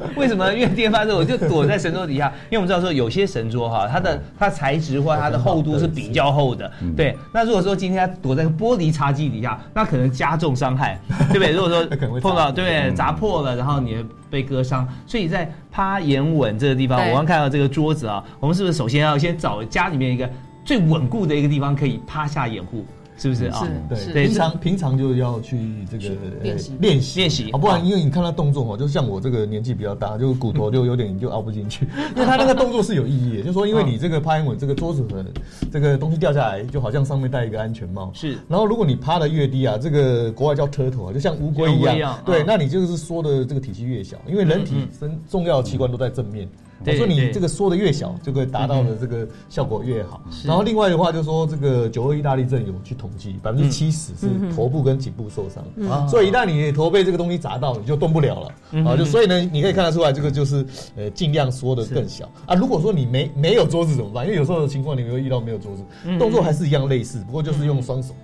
[0.17, 0.53] 为什么？
[0.55, 7.17] 因为地震发生，我就躲在神桌底下，因为我们知道说有些神桌哈，它的它材质或它的厚度是比较厚的，对。
[7.33, 10.99] 那如果说今天它躲在玻璃茶几底下，那可能加重伤害，
[11.31, 11.53] 对不对？
[11.53, 11.85] 如果说
[12.21, 13.97] 碰到对不对砸破了，然后你
[14.31, 20.29] 被割伤，所以在趴眼稳这个地方，我刚看到这个桌子啊，我们是不是首先要先找家里面一个
[20.65, 22.85] 最稳固的一个地方可以趴下掩护，
[23.17, 23.47] 是不是？
[23.47, 23.67] 啊？
[23.89, 25.59] 对，对平常平常就要去
[25.91, 27.19] 这个练习呃练习。
[27.19, 27.51] 练习。
[27.51, 35.27] 啊，不然因为你看他动作哦，就像我这个年纪比较大，就骨头就有点就凹不进去， 因为他那个动作是有意义的，就是说因为你这个趴稳，这个桌子很
[35.71, 38.37] 这个东西掉下来，就好像上面戴一个安全帽，是。
[38.49, 46.49] 然后如果你趴的越低啊，这个国外叫 turtle 啊，就像乌龟一样对嗯，那你就是缩的这个体积越小，因为人体身重要的器官都在正面。
[46.85, 50.21] 对对所以你这个缩的越小，就可以达到的这个效果越好。
[50.45, 56.07] 然后另外的话，就说这个九二意大利震有去统计，百分之七十是嗯头部跟颈部受伤，嗯啊。
[56.07, 58.83] 所以一旦你的头被这个东西砸到，你就动不了了。
[58.85, 58.97] 啊。
[58.97, 60.65] 就所以呢，你可以看得出来，这个就是
[60.97, 62.29] 呃尽量缩的更小。
[62.47, 62.55] 啊。
[62.55, 64.25] 如果说你没没有桌子怎么办？
[64.27, 65.73] 因为有时候的情况你会遇到没有桌
[66.05, 66.19] 嗯。
[66.19, 68.15] 子，动作还是一样类似，不过就是用双手，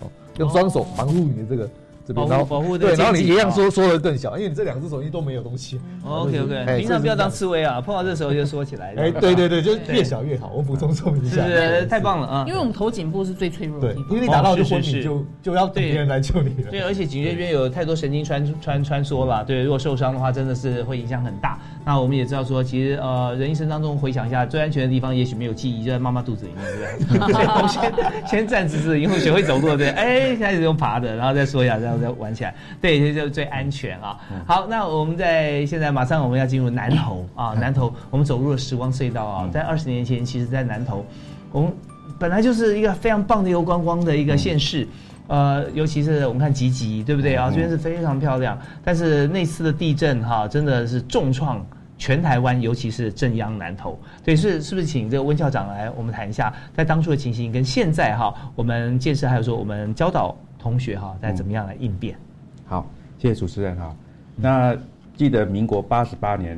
[0.00, 0.06] 哦，
[0.38, 1.68] 用双手防护你的这个。
[2.12, 5.80] 这边保护然后保护这个对，然后你一样缩缩的更小，因为你这两只手机都没有东西。
[6.04, 8.94] OK 哎 OK，平常不要当刺猬啊，碰到这时候就缩起来。
[8.98, 10.50] 哎，对对对，就越小越好。
[10.54, 12.44] 我补充说明一下，是是太棒了啊！
[12.46, 14.10] 因为我们头颈部是最脆弱的对地，方。
[14.10, 16.70] 因为你打到就昏迷，就就要等别人来救你了。
[16.70, 21.58] 对，而且颈椎边有太多神经穿穿穿梭了，对，如果受伤的话，真的是会影响很大。
[21.84, 26.64] 那我们也知道说，其实呃，人一生当中回想一下，最安全的地方也许没有记忆，就在妈妈肚子里面，
[27.08, 27.46] 对不对？
[27.46, 27.92] 我们先
[28.28, 34.18] 先站直直，以后学会走路，对，哎，开始用爬的，然后再说一下，然后再玩起来，对，这就最安全啊。
[34.46, 41.06] 好，那我们在现在马上我们要进入南投啊，南投我们走入了时光隧道啊，在二十年前，其实在南投，
[41.52, 41.72] 我们
[42.18, 44.86] 本来就是一个非常棒的一个观光的一个县市。
[45.28, 47.48] 呃，尤其是我们看吉吉，对不对啊？
[47.48, 51.64] 这边是非常漂亮，但是那次的地震哈，真的是重创
[51.96, 53.98] 全台湾，尤其是正央南投。
[54.24, 62.16] 对，是是不是请这个温校长来我们谈一下，在当初的情形跟现在哈，我们建设还有说我们教导同学哈，在怎么样来应变？
[62.64, 62.88] 好，
[63.18, 63.94] 谢谢主持人哈。
[64.36, 64.76] 那
[65.16, 66.56] 记得民国八十八年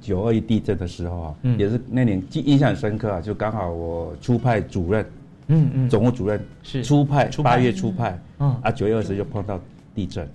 [0.00, 1.56] 九二一地震的时候啊，嗯。
[1.56, 5.06] 也是那年记印象很深刻啊，就刚好我初派主任，
[5.46, 6.82] 嗯嗯，总务主任是。
[6.82, 8.54] 初派八月初派，嗯。
[8.60, 9.60] 啊九月二十就碰到
[9.94, 10.28] 地震，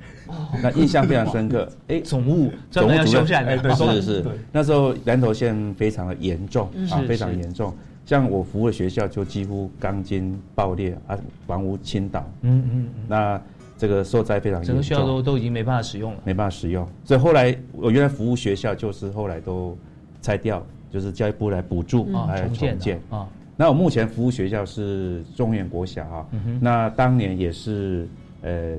[0.61, 1.69] 那印象非常深刻。
[1.89, 4.25] 哎，总务专门要修缮的，哎，对， 是是。
[4.51, 7.37] 那时候南投县非常的严重啊，非常是。
[7.37, 7.73] 严重。
[8.05, 12.25] 像我服务的学校就几乎钢筋爆裂啊，房屋倾倒。
[12.41, 13.41] 嗯嗯嗯，那
[13.77, 16.19] 这个受灾非常严重，整个学校都都已经没办法使用了。
[16.23, 19.77] 没办法使用，所以后来我原来服务学校就是后来都
[20.21, 22.27] 拆掉，就是教育部来补助嗯。
[22.27, 23.01] 来重建的重建。
[23.09, 23.27] 啊。
[23.55, 28.07] 那我目前服务学校是中原国小啊嗯，那当年也是
[28.41, 28.75] 呃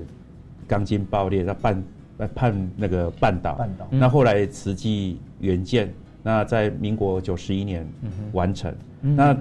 [0.66, 1.84] 钢筋爆裂，那半
[2.18, 5.94] 呃判那个半岛，半岛那后来慈济援建，
[6.26, 7.86] 那在民国九十一年
[8.32, 9.36] 完成，嗯那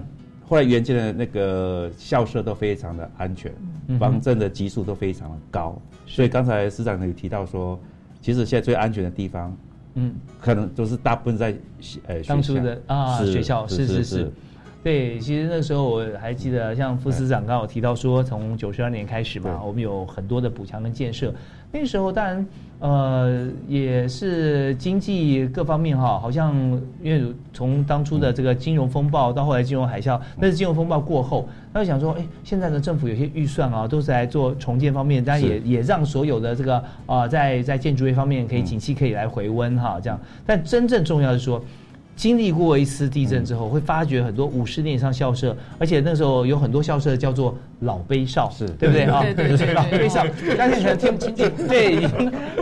[0.46, 3.52] 后来原建的那个校舍都非常的安全，
[3.98, 7.80] 防震的级数都非常的高，所以刚才师长有提到说，
[8.22, 9.58] 其实现在最安全的地方，
[9.96, 11.56] 嗯，可能都是大部分在
[12.08, 14.32] 呃初的啊是学校是是是，
[14.84, 21.34] 对，其实那时候我还记得，像副司长刚好提到说，从九十二年开始嘛，我们有很多的补强跟建设。
[21.72, 22.46] 那时候当然，
[22.84, 26.54] 呃，也是经济各方面哈，好像
[27.02, 40.20] 因为从当初的这个金融风暴到后来金融海啸，那是金融风暴过后，他就想说，哎，现在的政府有些预算啊，都是来做重建方面，但也也让所有的这个啊、在在建筑业方面可以景气可以来回温哈，这样。
[40.46, 41.64] 但真正重要的是说。
[42.16, 49.22] 经历过一次地震之后，会发觉很多五十年以上校舍，而且那时候有很多校舍叫做老碑少，是对不对啊？
[49.24, 50.24] 对对对对老碑少，
[50.58, 52.08] 大家可能听不清楚，对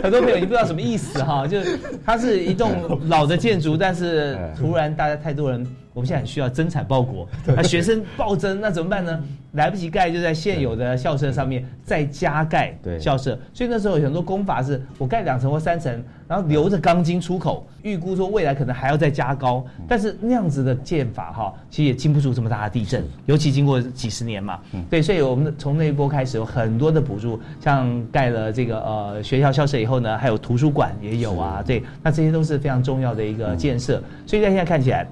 [0.02, 5.66] 很多朋友你不知道什么意思哈，就是它是一栋老的建筑，但是突然大家太多人。
[5.94, 9.22] 我们现在很需要增产报国， 那学生暴增，那怎么办呢？
[9.52, 13.38] 来不及盖，就在现有的校舍上面再加盖校舍。
[13.52, 19.62] 所以那时候有很多工法是，我盖两层或三层，然后留着钢筋出口，预估说未来可能还要再加高。
[19.86, 24.58] 但是那样子的建法哈，其实也经不住这么大的地震，尤其经过几十年嘛。
[24.88, 31.62] 对，所以我们从那一波开始有很多的补助，像盖了这个呃学校校舍以后呢，还有图书馆也有啊。
[31.62, 34.02] 对，那这些都是非常重要的一个建设。
[34.26, 35.06] 所以在现在看起来。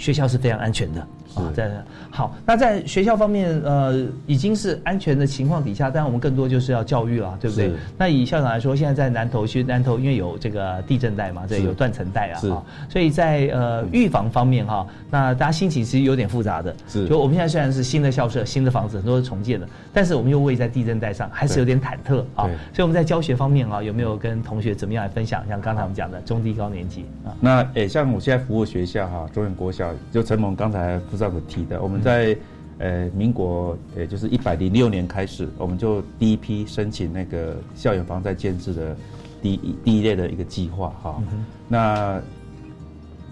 [0.00, 1.06] 学校是非常安全的。
[1.34, 1.70] 啊，在
[2.10, 7.72] 好，那在学校方面，呃，已经是安全的情况底下，当然我们更多就是要教育了，对不对？
[7.96, 12.40] 那以校长来说，现在在南投，其实南投因为有这个地震带嘛，对，有断层带啊，
[12.88, 22.44] 所以在呃预防方面哈，那大家心情其实有点复杂的，是就我们现在虽然是新的校舍、新的房子，很多是重建的，但是我们又位在地震带上，还是有点忐忑啊。
[22.72, 25.46] 所以我们在教学方面啊，有没有跟同学怎么样来分享？
[25.48, 32.36] 像刚才我们讲的中低高年级啊，那诶，像我现在服务学校哈，中原国小，就陈蒙刚才副长有提的，我们在
[32.78, 38.96] 呃民国呃就是一百零六年开始，我们就第一批申请那个校园防灾建制的
[39.40, 41.22] 第一第一类的一个计划哈。
[41.68, 42.20] 那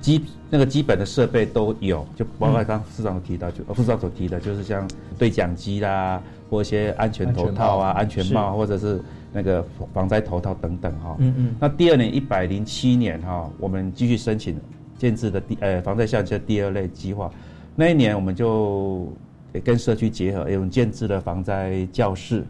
[0.01, 11.17] 基那个基本的设备都有，就包括刚市长有提到，就副市长所提的，就是像对讲机啦，或一些安全头套啊、安安全帽或者是那个防灾头套等等哈。
[11.19, 14.57] 嗯嗯那第二年一百零七年哈，我们继续申请
[14.97, 17.29] 建制的第呃防灾校园第二类计划，
[17.81, 19.07] 那一年我们就
[19.55, 22.45] 也跟社区结合，用建制了防灾教室，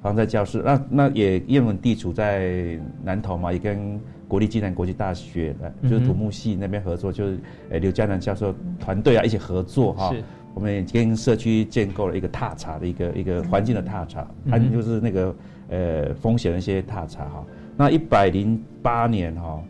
[0.00, 0.62] 防灾教室。
[0.64, 7.38] 那那也因为我们地处在南投嘛，也跟国立暨南国际大学的，就是土木系那边合作，就是
[7.68, 10.10] 呃刘嘉南教授团队啊一起合作哈。
[10.10, 15.36] 是我们也跟社区建构了一个踏查的一个一个环境的踏查，嗯安、就是那个
[15.68, 17.44] 呃风险的一些踏查哈。
[17.76, 19.62] 那一百零八年哈，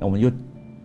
[0.00, 0.28] 那我们就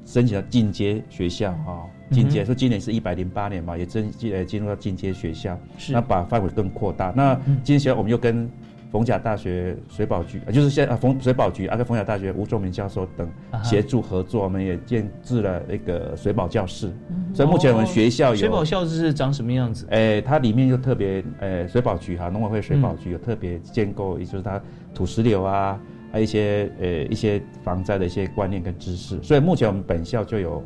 [0.05, 7.13] 申请了进阶学校哈，进阶，说今年是一百零八年嘛，也真进呃进入到进阶学校，是那把范围更扩大。
[7.15, 8.49] 那进阶学校我们又跟
[8.91, 13.29] 逢甲大学水保局，呃就是现在呃逢水保局啊跟逢甲大学吴仲明教授等
[13.63, 16.91] 协助合作，我们也建制了那个水保教室。
[17.33, 19.85] 所以目前我们学校有哦水保校是长什么样子？
[19.91, 24.59] 诶，它里面就特别，呃，水保局哈，农委会水保嗯局有特别建构，也就是它
[24.95, 25.79] 土石流啊，
[26.11, 29.21] 还有一些呃一些防灾的一些观念跟知识。
[29.21, 30.63] 所以目前我们本校就有，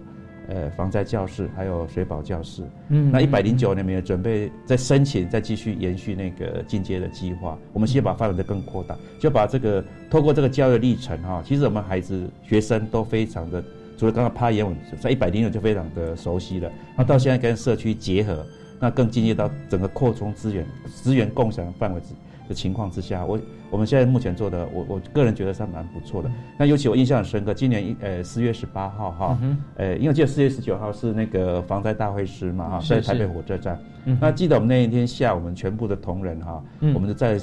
[0.47, 2.63] 呃，防灾教室，还有水保教室。
[2.89, 7.57] 嗯那一百零九年，我们也准备再申请，再继续延续那个进阶的计划。
[7.71, 13.63] 我们先把范围的更扩大，就把这个透过这个教育历程哈，其实我们孩子学生都非常的。
[13.95, 16.69] 除了刚刚趴眼，我在一百零六就非常的熟悉了。
[16.97, 18.45] 那到现在跟社区结合，
[18.79, 22.07] 那更进阶到整个扩充资源、资源共享范围之
[22.49, 23.39] 的情况之下，我
[23.73, 26.29] 我们现在目前做的，我我个人觉得是蛮不错的。
[26.59, 33.79] 那尤其我印象很深刻，今年一呃四月十八号哈，嗯呃，因为记得四月十九号是那个防灾大会师嘛哈，在台北火车站。
[34.05, 34.19] 嗯哼。
[34.21, 36.93] 那记得我们那一天下午，我们全部的同仁哈，嗯。
[36.93, 37.35] 我们就在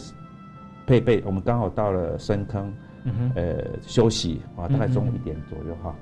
[0.86, 2.72] 配备，我们刚好到了深坑
[3.02, 5.92] 嗯哼，呃休息啊，大概中午一点左右哈。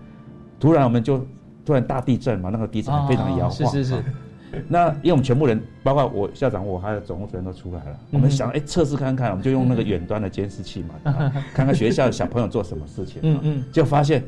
[0.61, 1.26] 突然我们就
[1.64, 3.95] 突然大地震嘛，那个地震非常摇晃，哦是是是。
[3.95, 4.05] 啊
[4.68, 7.99] 那因为我们全部人，包括我校长，我还有总务主任都出来了。
[8.11, 13.20] 我们想，哎，测试看看，我们就用那个远端的监视器嘛，啊看看学校的小朋友做什么事情。
[13.22, 14.22] 嗯嗯，就发现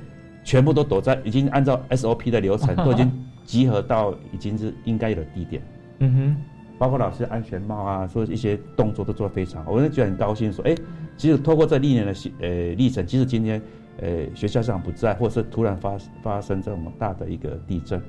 [0.45, 3.11] 全部都躲在，已经按照 SOP 的流程，都已经
[3.45, 5.63] 集合到已经是应该有的地点。
[5.99, 6.37] 嗯哼，
[6.79, 10.53] 包括老师安全帽啊，说一些动作都做得非常好，我就觉得很高兴。
[10.53, 10.75] 说，哎，
[11.17, 13.61] 其实透过这历年的呃历程，即使今天
[14.01, 18.01] 呃学校上不在，或者是突然发发生这么大的一个地震，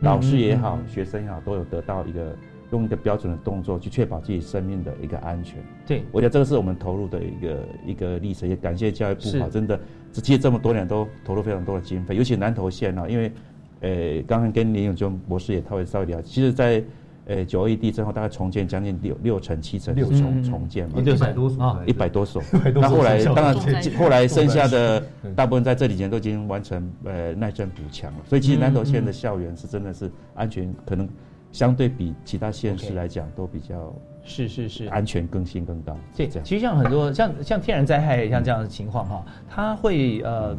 [0.00, 2.36] 老师也好，学生也好，都有得到一个
[2.70, 5.62] 用一个标准的动作去确保自己生命的一个安全。
[5.86, 9.78] 对，我觉得这个是我们投入的一个一个历程，也感谢教育部是啊，真的，
[10.12, 13.32] 这其实这么多年都投入非常多的经费，尤其南投县啊，因为
[13.80, 16.82] 呃，刚刚跟林永忠博士也稍微稍微聊，其实在
[17.30, 20.42] 呃九二一地震后，大概重建将近六六成七成六重成。
[20.42, 22.42] 重建嘛，一百多所啊，一百多所。
[22.52, 22.72] 100。
[22.72, 23.54] 多所那后来当然
[23.96, 25.00] 后来剩下的
[25.36, 31.08] 大部分在这几年都已经完成呃耐震补强了，所以其实南投县的校园是真的是安全，可能
[31.52, 34.86] 相对比其他县市来讲都比较是是是。
[34.86, 35.96] 安全更新更高。
[36.16, 36.44] 对，这样。
[36.44, 40.56] 其实像很多像像天然灾害像这样的情况哈，它会呃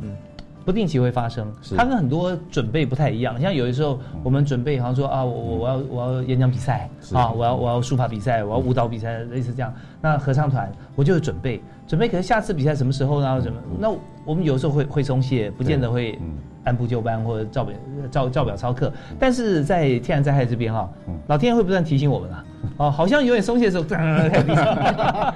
[0.65, 3.39] 不定期会发生，是它跟很多准备不太一样。
[3.39, 9.73] 像有的时候我们准备好像说啊，我我我要我要演讲比赛啊，我要我要书法比赛，我要舞蹈比赛，类似这样。
[10.01, 13.41] 那合唱团我就是准备准备，可是下次比赛什么时候呢？
[13.41, 13.59] 怎么？
[13.79, 13.91] 那
[14.25, 16.19] 我们有时候会会松懈，不见得会
[16.63, 17.75] 按部就班或者照表
[18.11, 18.91] 照照表操课。
[19.19, 20.89] 但是在天然灾害这边哈，
[21.27, 22.45] 老天爷会不断提醒我们啊，
[22.77, 25.33] 哦，好像有点松懈的时候，开始地上。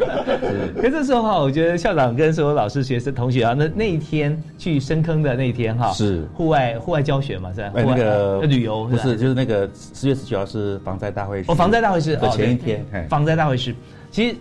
[0.76, 7.72] 可是这时候哈，我觉得校长跟所有老师、学生、同学啊，那那一天去深坑的那一天哈，是户外户外教学嘛，是吧？
[7.76, 13.76] 那个呃旅游不是，就是那个十月十九号是防灾大会师哦，防灾大会师的哦前一天，防灾大会师，
[14.10, 14.36] 其实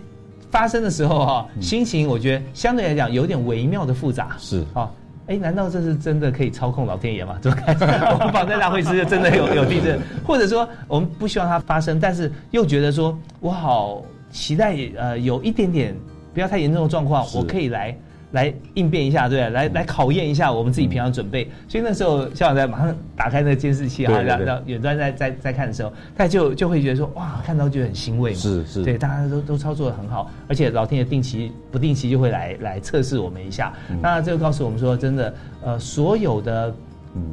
[0.49, 4.35] 发生的时候哈，嗯心情我觉得相对来讲有点微妙的复杂。
[4.39, 4.89] 是啊，
[5.27, 7.37] 哎，难道这是真的可以操控老天爷吗？
[7.41, 7.75] 怎么看？
[8.13, 15.95] 我们绑在大会师真的有有地震，或者说我们不希望它发生，但是又觉得说我好期待呃有一点点
[16.33, 17.97] 不要太严重的状况，我可以来。
[18.31, 21.49] 来应变一下，对，来来考验一下我们自己平常准备。
[21.67, 28.37] 所以那时候校长在马上打开那个监视器啊，对对对让让远端在在在看的时候，他就就会觉得说哇，看到就很欣慰嘛。
[28.37, 33.73] 是是对，大家都都操作的很好，而且老天爷定期不定期就会来来测试我们一下。
[33.89, 36.73] 嗯那这个告诉我们说，真的，呃，所有的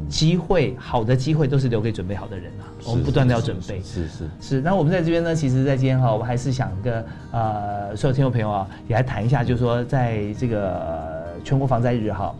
[0.08, 2.70] 机会，好的机会都是留给准备好的人啊。
[2.84, 3.80] 我们不断的要准备。
[3.82, 12.32] 是是是，那我们在这边呢，其实，在今天哈，我们还是想跟呃所有听众朋友啊，也来谈一下，就是说，在这个、呃全国防灾日哈，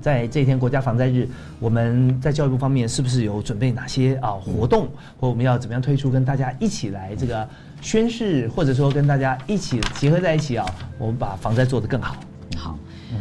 [0.00, 4.86] 在这一天国家防灾日，我们在教育部方面是不是有准备哪些啊活动，
[5.18, 7.48] 或我们要怎么样推出，跟大家一起来这个
[7.80, 10.66] 宣誓，或者说跟大家一起结合在一起啊，
[10.96, 12.14] 我们把防灾做得更好。
[12.56, 12.78] 好，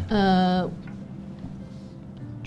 [0.10, 0.70] 呃，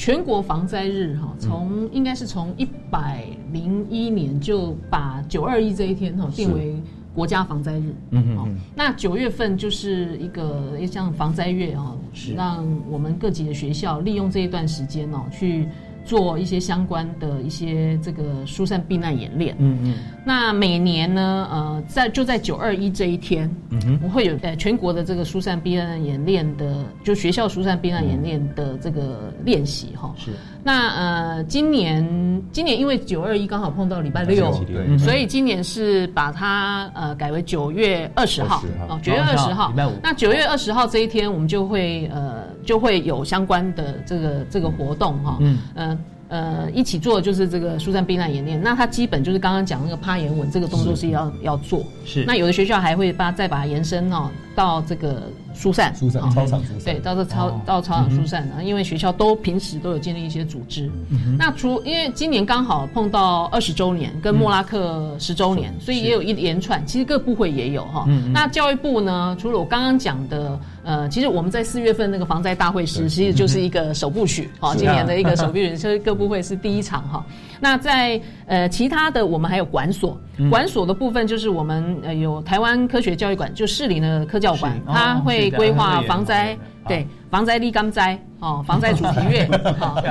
[0.02, 6.74] 全国防灾日哈，从应该是从一百零一年就把九二一这一天哈定为
[7.14, 7.90] 国家防灾日。
[7.90, 8.56] 哦嗯嗯。
[8.74, 11.96] 那九月份就是一个像防灾月哦，
[12.34, 15.68] 让我们各级的学校利用这一段时间哦，去
[16.04, 19.54] 做一些相关的一些这个疏散避难演练。
[19.58, 19.94] 嗯嗯
[20.24, 30.14] 那每年呢，呃，在就在九二一这一天，嗯哼我会有呃全国的这个疏散避难演练的，就学校疏散避难演练的这个练习哈。
[30.16, 30.30] 是。
[30.64, 34.52] 那呃，今年今年因为九二一刚好碰到礼拜六
[34.96, 39.92] 所以今年是把它呃改为九月二十号20号哦，九月二十号礼拜五。
[40.00, 45.36] 那九月二十号这一天，我们就会呃就会有相关的这个这个活动哈。
[45.40, 45.98] 嗯呃
[46.28, 48.58] 呃，一起做就是这个疏散避难演练。
[48.58, 51.84] 那它基本就是刚刚讲那个趴岩稳这个动作是要要做。
[52.06, 60.90] 是那有的学校还会把再把它延伸哦到这个疏散，疏散哦操场疏散对，到这操、哦到操场疏散啊，因为学校都平时都有建立一些组织。
[61.38, 68.08] 那除因为今年刚好碰到二十周年跟莫拉克十周年，所以也有一连串，其实各部会也有哈。
[68.32, 77.24] 那教育部呢，除了我刚刚讲的，呃，其实我们在四月份那个防灾大会时，其实就是一个首部曲，哈，是今年的一个首啊部曲， 就是各部会是第一场哈。
[77.60, 86.58] 那在呃其他的，我们还有管所，嗯管所的部分就是我们呃有台湾科学教育馆，就市里的科教馆是，它哦会规划防灾，
[86.88, 89.46] 对防灾立刚灾哦，防灾主题乐，
[89.78, 90.02] 好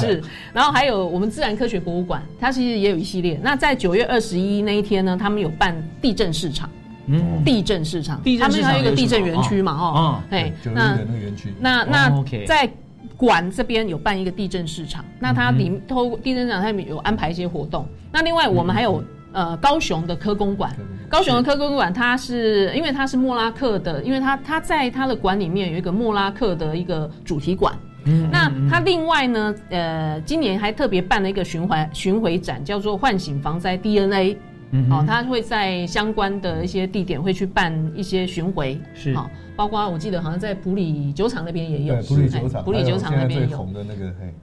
[0.00, 0.22] 是，
[0.54, 3.38] 然后还有我们自然科学博物馆，它其实也有一系列。
[3.42, 6.70] 那在九月二十一那一天呢，他们有办地震市场。
[7.06, 7.42] 嗯。
[7.44, 12.68] 地震市场，地震市场他们还有一个地震园区嘛，哦哦，哎，九那那个园区，哦那在
[13.16, 17.86] 馆这边有办一个地震市场，那它里透过地震市场，它里面有安排一些活动。
[18.12, 19.02] 那另外我们还有
[19.32, 20.70] 呃高雄的科工馆，
[21.08, 27.74] 高雄的科工馆它是因为它是莫拉克的，因为它它在它的馆里面有一个莫拉克的一个主题馆。
[28.08, 34.36] 嗯那它另外呢，呃，今年还特别办了一个循环巡回展，叫做“唤醒防灾 DNA”。
[34.72, 39.14] 嗯哦，他会在相关的一些地点会去办一些巡回，是。
[39.14, 43.68] 好、包括我记得好像在普里酒厂那边也有，对，普里酒厂，哎普里酒厂那边还有。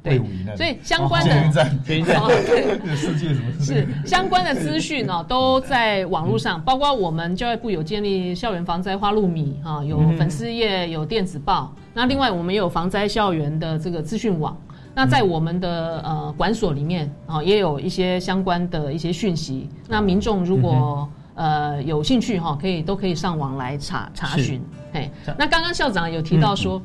[0.01, 0.21] 对
[0.55, 1.35] 所以相关的
[2.15, 2.95] 哦对。
[2.95, 11.75] 世界什么是相关的资讯哦，都在网络上，包括我们教育部有建立校园防灾花露米哈、有嗯粉丝页，有电子报。
[11.93, 14.57] 那另外我们也有防灾校园的这个资讯网。
[14.95, 19.69] 那在我们的呃管所里面啊、也有一些相关的一些讯息。
[19.87, 24.61] 那民众如果、呃有兴趣哈、可以都可以上网来查查询。
[24.93, 26.81] 哎，那刚刚校长有提到说。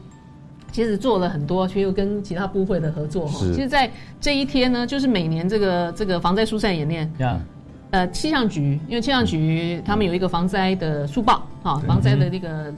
[0.71, 3.39] 其实做了很多，其实跟其他部会的合作哈。
[3.55, 3.91] 其实，在
[4.21, 7.41] 这一天呢，就是每年这个这个防灾疏散演练，呀，
[7.91, 12.75] 呃，气象局，因为气象局他们有一个防灾的速报啊，防灾的那个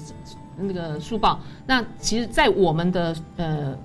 [0.57, 1.41] 那个速报。
[1.67, 3.77] 那其实，在我们的呃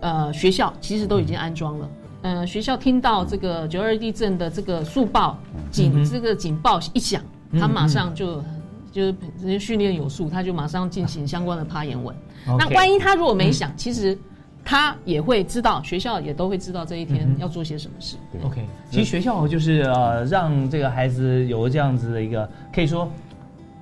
[0.00, 1.88] 呃学校，其实都已经安装了。
[2.22, 5.38] 呃，学校听到这个九二地震的这个速报
[5.70, 8.42] 警、嗯这个警报一响，嗯他马上就。
[8.90, 12.16] 就是训练有素，他就马上进行相关的趴言文。
[12.46, 14.18] 那万一他如果没响，其实
[14.64, 18.16] 他也会知道，学校也都会知道这一天要做些什么事。
[18.42, 23.08] OK，其实学校就是呃，让这个孩子有这样子的一个，可以说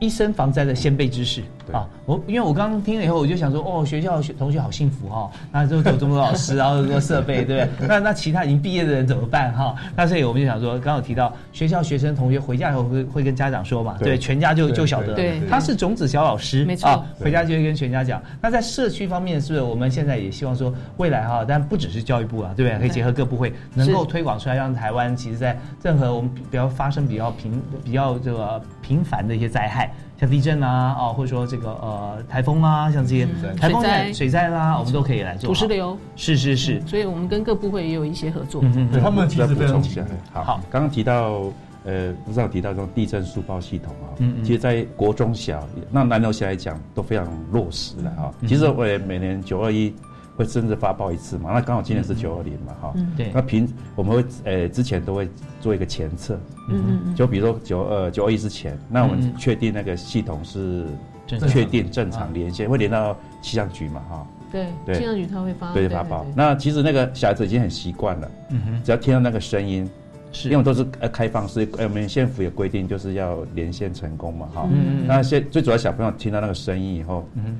[0.00, 1.40] 一生防灾的先辈知识
[1.72, 1.86] 啊。
[2.04, 7.88] 我因为我刚刚听了以后，我就想说，哦，学校学同学好幸福哈、那就有这么多老师， 然后有这么多设备，对不对？
[7.88, 18.22] 那那其他已经毕业的人怎么办哈、那所以我们就想说，刚刚有提到学校学生同学回家以后会会跟家长说嘛，对对，全家就就晓得对对他是种子小老师，没错啊，回家就会跟全家讲。
[18.40, 22.78] 那在社区方面，是不是我们现在也希望说，未来哈，但不只是教育部啊，对不对？
[22.78, 34.12] 可以结合各部会，能够推广出来，让台湾其实在任何我们比较发生比较频比较这个频繁的一些灾害，像地震啊，哦，或者说这个呃台风啊，像这些嗯台风灾。
[34.12, 35.48] 水灾啦，我们都可以来做。
[35.48, 35.54] 好。
[35.54, 38.62] 土石流，是是是，所以我们跟各部会也有一些合作。
[38.62, 40.04] 嗯嗯对他们其实非常充一下。
[40.32, 41.42] 好，刚刚提到
[41.84, 44.44] 呃，不知道提到这种地震速报系统啊，嗯嗯。
[44.44, 48.32] 其实，在国中小那南楼小来讲都非常落实了哈。
[48.40, 48.48] 嗯。
[48.48, 49.94] 其实我也每年九二一
[50.36, 52.92] 会甚至发报一次嘛，那刚好今年是九二零嘛哈。
[52.96, 53.30] 嗯对。
[53.34, 55.28] 那平我们会呃之前都会
[55.60, 56.34] 做一个前测，
[56.68, 57.14] 嗯嗯嗯。
[57.14, 60.86] 就比如说九二九二一之前，那我们确定那个系统是
[61.26, 61.48] 正常。
[61.48, 64.26] 确定正常连线，会连到气象局嘛哈。
[64.52, 64.94] 对，对。
[64.96, 66.24] 气象局他会发对发报。
[66.36, 69.88] 那其实那个小孩子已经很习惯了，嗯哼，只要听到那个声音，
[70.32, 70.50] 是。
[70.50, 74.68] 因为都是呃开放式，呃我们县府有规定就是要连线成功嘛哈。
[74.70, 75.06] 嗯嗯嗯。
[75.06, 77.56] 那现最主要小朋友听到那个声音以后，嗯哼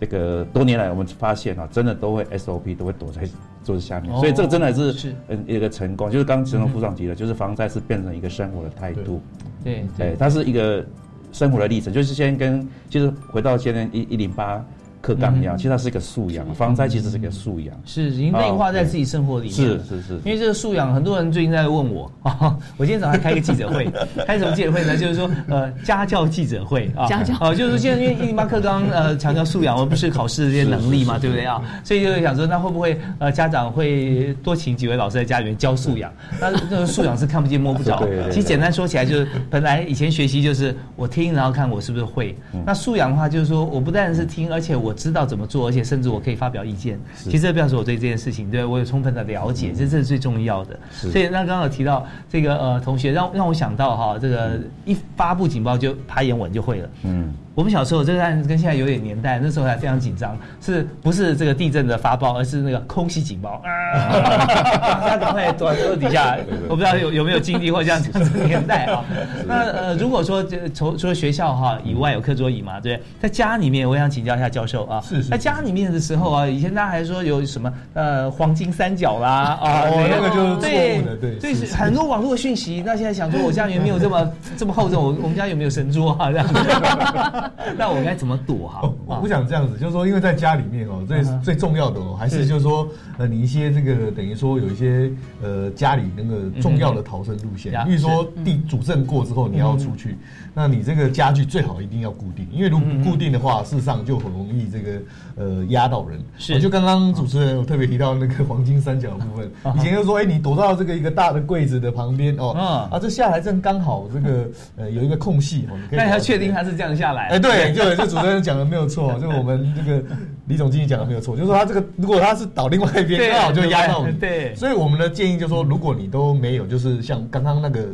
[0.00, 3.22] 这个多年来我们发现啊，真的都会 SOP 都会躲在
[3.62, 5.14] 桌子下面，哦所以这个真的是是。
[5.28, 9.20] 嗯一个成功，就是刚刚陈龙副长提的，就是防灾是变成一个生活的态度，
[9.62, 10.08] 对对。
[10.12, 10.84] 对，，它是一个
[11.32, 14.64] 生活的历程，就是先跟就是回到现在一一零八
[15.00, 19.80] 课纲一样，嗯其实它是一个素养，防灾其实是一个素养，是已经内化在自己生活里面是。
[19.88, 23.90] 是是，因为这个素养，很多人最近在问我啊， 我今天早上还开个记者会，
[24.26, 24.96] 开什么记者会呢？
[24.96, 31.62] 就是说，呃，家教记者会啊，家教啊，就是现在因为一零八课纲呃强调素养，而不是考试这些能力嘛，对不对啊？
[31.84, 36.12] 所以就想说，那会不会呃家长会多请几位老师在家里面教素养？
[36.40, 42.36] 那这个素养是看不见摸不着其实简单说起来，就是本来以前学习就是我听，然后看我是不是会。
[42.66, 47.00] 那素养的话，就是说我不但是听，而且我知道怎么做，而且甚至我可以发表意见。
[47.14, 50.78] 其实这表示我对这件事情，对我有充分的了解，这这是最重要的。
[50.92, 56.90] 所以那刚刚有提到这个呃同学，让让我想到哈，这个一发布警报就拍眼稳就会了。
[57.04, 57.34] 嗯。
[57.60, 63.60] 我们小时候这个案子跟现在有点年代，那时候还非常紧张，是不是这个地震的发报，而是那个空袭警报。
[63.62, 66.38] 家赶快躲躲底下，
[66.70, 69.04] 我不知道有有没有经历过这样这样子的年代啊？
[69.46, 81.76] 那呃，如果说这除除了学校哈以外有课桌椅嘛，对不对，在家里面，我想请教一下教授啊，是是在家里面的时候啊，以前大家还说有什么呃黄金三角啦 啊，哦那个就是错误的对对，是是。
[81.76, 82.82] 很多网络讯息。
[82.86, 86.30] 那现在想说，我家里面没有这么这么厚重，我我们家有没有神桌啊？
[86.30, 88.86] 这样， 那我该怎么躲好？
[88.86, 92.88] 哦我不想这样子，就是说，因为在家里面哦，最最重要的哦，还是就是说，
[93.18, 95.10] 呃，你一些这个等于说有一些
[95.42, 97.72] 呃家里那个重要的逃生路线。
[97.72, 100.16] 呀，比如说地主震过之后你要出去，
[100.54, 104.90] 那你这个家具最好一定要固定，因为如果不固定的话，事实上就很容易这个
[105.36, 106.20] 呃压到人。
[106.38, 106.54] 是。
[106.54, 112.90] 哦就刚刚主持人有特别提到那个黄金三角的部分，以前就说，哎，你躲到这个一个大的柜子的旁边哦，嗯。
[112.90, 117.29] 啊，这下来正刚好这个呃有一个空隙哦，你可以那你要确定它是这样下来？
[117.30, 120.02] 哎，对，就这主持人讲的没有错，就我们这个
[120.48, 124.12] 李总经理讲的没有错，就是说他这个如果他是倒另外一边，刚好就压到你。
[124.14, 127.86] 对所以我们的建议就是说，如果你都没有，就是像刚刚那个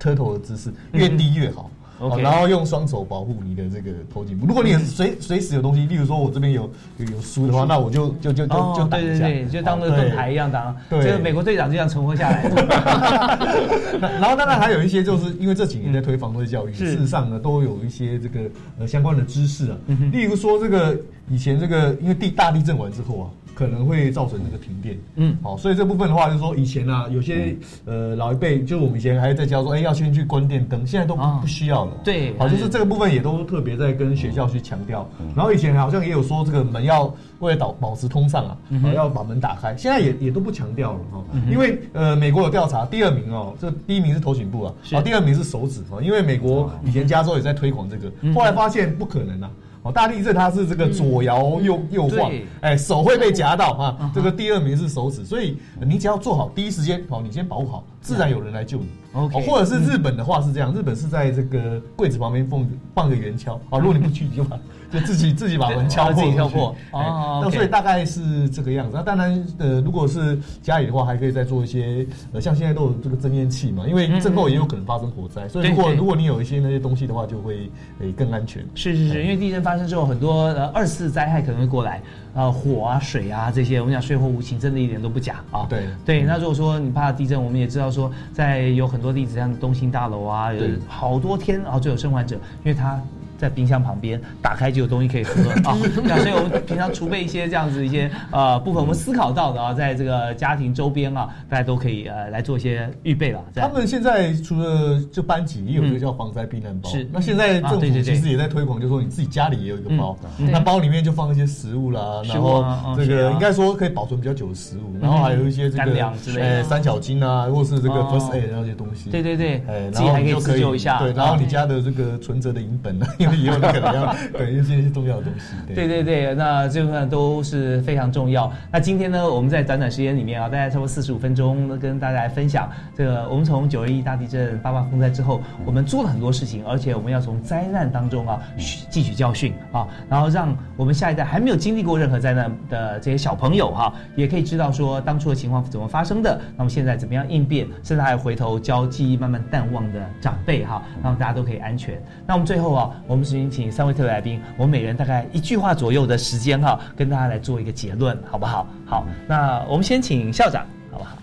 [0.00, 1.70] turtle 的姿势，越低越好。
[1.98, 4.46] OK 然后用双手保护你的这个头颈部。
[4.46, 10.76] 如果你随随时有东西，例如说我这边有有有书的话，那我就就就就就哦，挡一下，对对对，就当那个哦盾牌一样挡。
[10.90, 11.02] 对。
[11.02, 12.44] 这个美国队长就这样存活下来。
[14.20, 18.40] 然后当然还有一些，就是因为这几年在推防卫教育，事实上呢都有一些这个
[18.80, 19.76] 呃相关的知识啊。
[20.12, 20.96] 例如说这个
[21.28, 23.30] 以前这个因为地大地震完之后啊。
[23.56, 31.92] 可能会造成这个停电，嗯，好，所以这部分的话，就是说以前啊，有些呃老一辈，就是我们以前还在教说，哎，要先去关电灯，现在都不不需要了。
[32.04, 35.08] 对好，就是这个部分也都特别在跟学校去强调。
[35.34, 38.88] 然后以前好像也有说，这个门要为了保保持通畅啊，嗯哼。
[38.88, 41.24] 好要把门打开，现在也也都不强调了哈。
[41.50, 49.50] 因为呃美国有调查，第二名哦，这第一名是头颈部啊，啊，第二名是手指哦，因为美国以前加州也在推广这嗯个，后来发现不可能啊。
[49.82, 54.10] 哦，大地震它是这个左摇右右晃对，哎，手会被夹到啊。
[54.12, 58.86] 这个第二名是手指，所以呃你只要做好第一时间，哦，你先保护好，自然有人来救你。
[59.14, 64.56] OK 哦或者是日本的话是这样，日本是在这个柜子旁边放放个圆锹，啊，如果你不去，你就把
[64.90, 68.92] 就自己 自己把门敲破，自己敲破哎哦那所以大概是这个样子。
[68.94, 77.70] 那当然，呃，如果是家里的话，还可以再做一些，呃，像现在都有这个增烟器嘛，因为震后也有可能发生火灾，所以如果如果你有一些那些东西的话，就会
[78.00, 78.64] 诶更安全。
[78.74, 82.02] 是是是，因为地震发生之后，很多呃二次灾害可能会过来，
[82.34, 85.66] 呃火啊、水啊这些，我们讲水火无情，真的一点都不假啊。
[85.68, 93.00] 对对，那如果说你怕地震，我们也知道说，在有很多例子，像东兴大楼啊，有好多天啊就有生还者，因为他。
[93.38, 95.50] 在冰箱旁边打开就有东西可以喝。
[95.68, 103.42] 啊，那所以我们平常储备一些这样子一些呃部分，我们思考到的啊，在这个家庭周边啊，大家都可以呃来做一些预备了。
[103.54, 107.08] 他们现在除了就班级也有一个叫防灾避难包，是。
[107.12, 108.02] 那现在政啊对对对。
[108.02, 110.50] 府其实也在推广，就是说你自己家里也有一个包，嗯。
[110.50, 112.64] 那包里面就放一些食物啦，然后
[112.96, 116.46] 这个应该说可以保存比较久的食物，然后还有一些这干个粮之类的。
[116.46, 118.08] 呃三角巾啊，或是这个哦。
[118.12, 119.10] first aid 那些东西。
[119.10, 119.62] 对对对。
[119.68, 120.98] 哎，自己还可以然后你就自救一下。
[120.98, 125.54] 对，然后你家的这个存折的银本呢，以后你可能要对一些重要的东西。
[125.74, 128.52] 对对对，那这部分都是非常重要。
[128.70, 133.28] 那今天呢，我们在短短时间里面啊，大概超过四十五分钟，跟大家来分享这个。
[133.28, 152.00] 我们从九二一大地震、八八风灾之后，我们做了很多事情，而且我们要从灾难当中啊吸汲取教训啊，然后让我们下一代还没有经历过任何灾难的这些小朋友哈、也可以知道说当初的情况怎么发生的，那么现在怎么样应变，甚至还有回头教记忆慢慢淡忘的长辈哈、让大家都可以安全。
[152.26, 158.66] 那我们最后啊，我们先请三位特别来宾，我们每人大概一句话左右的时间哈、跟大家来做一个结论，好不好？
[158.84, 161.16] 好，那我们先请校长，好不好？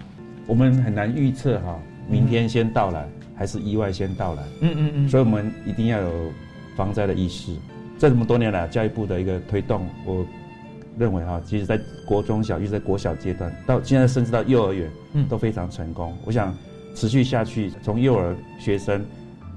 [0.46, 1.80] 我们很难预测哈，
[2.10, 4.44] 明天先到来还是意外先到来。
[4.62, 6.12] 嗯嗯嗯所以我们一定要有
[6.76, 7.54] 防灾的意识。
[7.98, 10.26] 这么多年来，教育部的一个推动，我
[10.98, 16.14] 认为哈，其实在国中小，一直在国小阶段，到现在甚至到幼儿园，嗯都非常成功。
[16.26, 16.54] 我想
[16.94, 19.06] 持续下去，从幼儿学生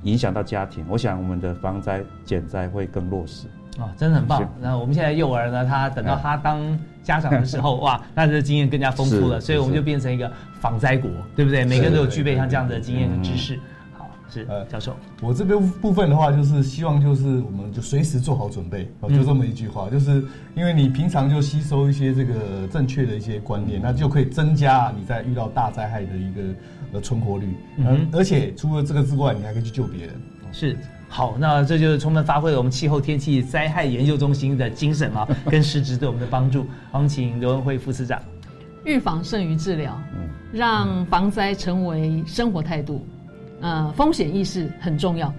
[0.07, 3.47] 影响到家庭，我想我们的防灾减灾会更落实。
[3.79, 4.49] 啊，真的很棒是。
[4.59, 11.63] 那我们现在幼儿呢，他等到哎他当家长的时候， 哇，那这经验更加丰富了，所以我们就变成一个防灾国，对不对？
[11.65, 13.61] 每个人都有具备像这样的经验跟嗯知识。
[13.93, 14.97] 好，是呃教授。
[15.21, 22.35] 我这边部分的话，就是希望就是我们就随时做好准备，哦，就这么一句话，就是因为你平常就吸收一些这个
[22.73, 26.41] 正确的一些观念，那就可以增加你在遇到大灾害的一个
[26.93, 30.15] 呃存活率，嗯而而且除了这个之外，你还可以去救别人。
[30.53, 30.77] 是
[31.09, 36.67] 好，那这就是充分发挥了我们气候天气灾害研究中心的精神啊， 跟实质对我们的帮助。
[36.93, 38.21] 我们请刘文辉副司长。
[38.85, 43.05] 预防胜于治疗，嗯让防灾成为生活态度，
[43.61, 45.33] 呃，风险意识很重要。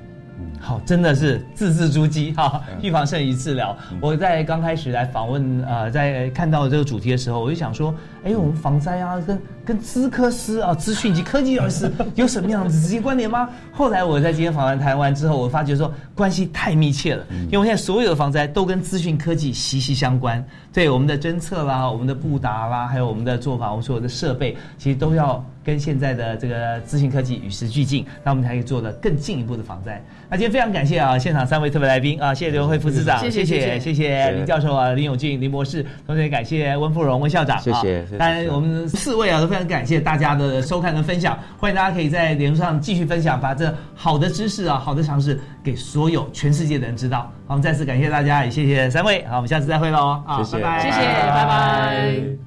[0.59, 3.75] 好，真的是字字珠玑哈，预防胜于治疗。
[3.91, 13.49] 嗯我在刚开始来访问呃，在看到这个主题的时候，我就想说，哎，我们防灾啊，跟跟资科师啊、资讯及科技二师 有什么样子直接关联吗？
[13.71, 20.43] 后来我在今天访问台湾之后，我发觉说关系太密切了，因为我现在所有的防灾都跟资讯科技息息相关。
[20.73, 30.01] 对我们的侦测啦、我们的布达啦，还有我们的做法，我们所有的设备，其实都要跟现在的这个资讯科技与时俱进，那我们才可以做的更进一步的防灾。
[30.30, 37.74] 那今天非常感谢啊，现场三位特别来宾啊，谢谢刘文辉副市长，谢谢谢谢谢谢谢林教授啊，林永俊林博士，同时也感谢温富荣温校长，啊谢
[38.05, 47.30] 谢当然我们四位啊都非常感谢大家的收看跟分享，欢迎大家可以在脸书上继续分享，把这好的知识啊、好的尝试给所有全世界的人知道。
[47.45, 50.97] 好，我们再次感谢大家，也谢谢三位，好，我们下次再会喽，啊，谢谢拜拜，谢谢，
[51.28, 52.46] 拜拜。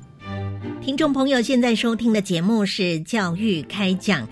[0.80, 4.26] 听众朋友，现在收听的节目是《教育开讲》。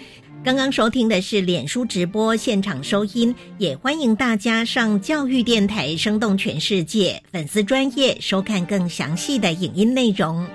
[0.45, 10.47] 刚刚收听的是脸书直播现场收音，也欢迎大家上教育电台“生动全世界”粉丝专业收看更详细的影音内容。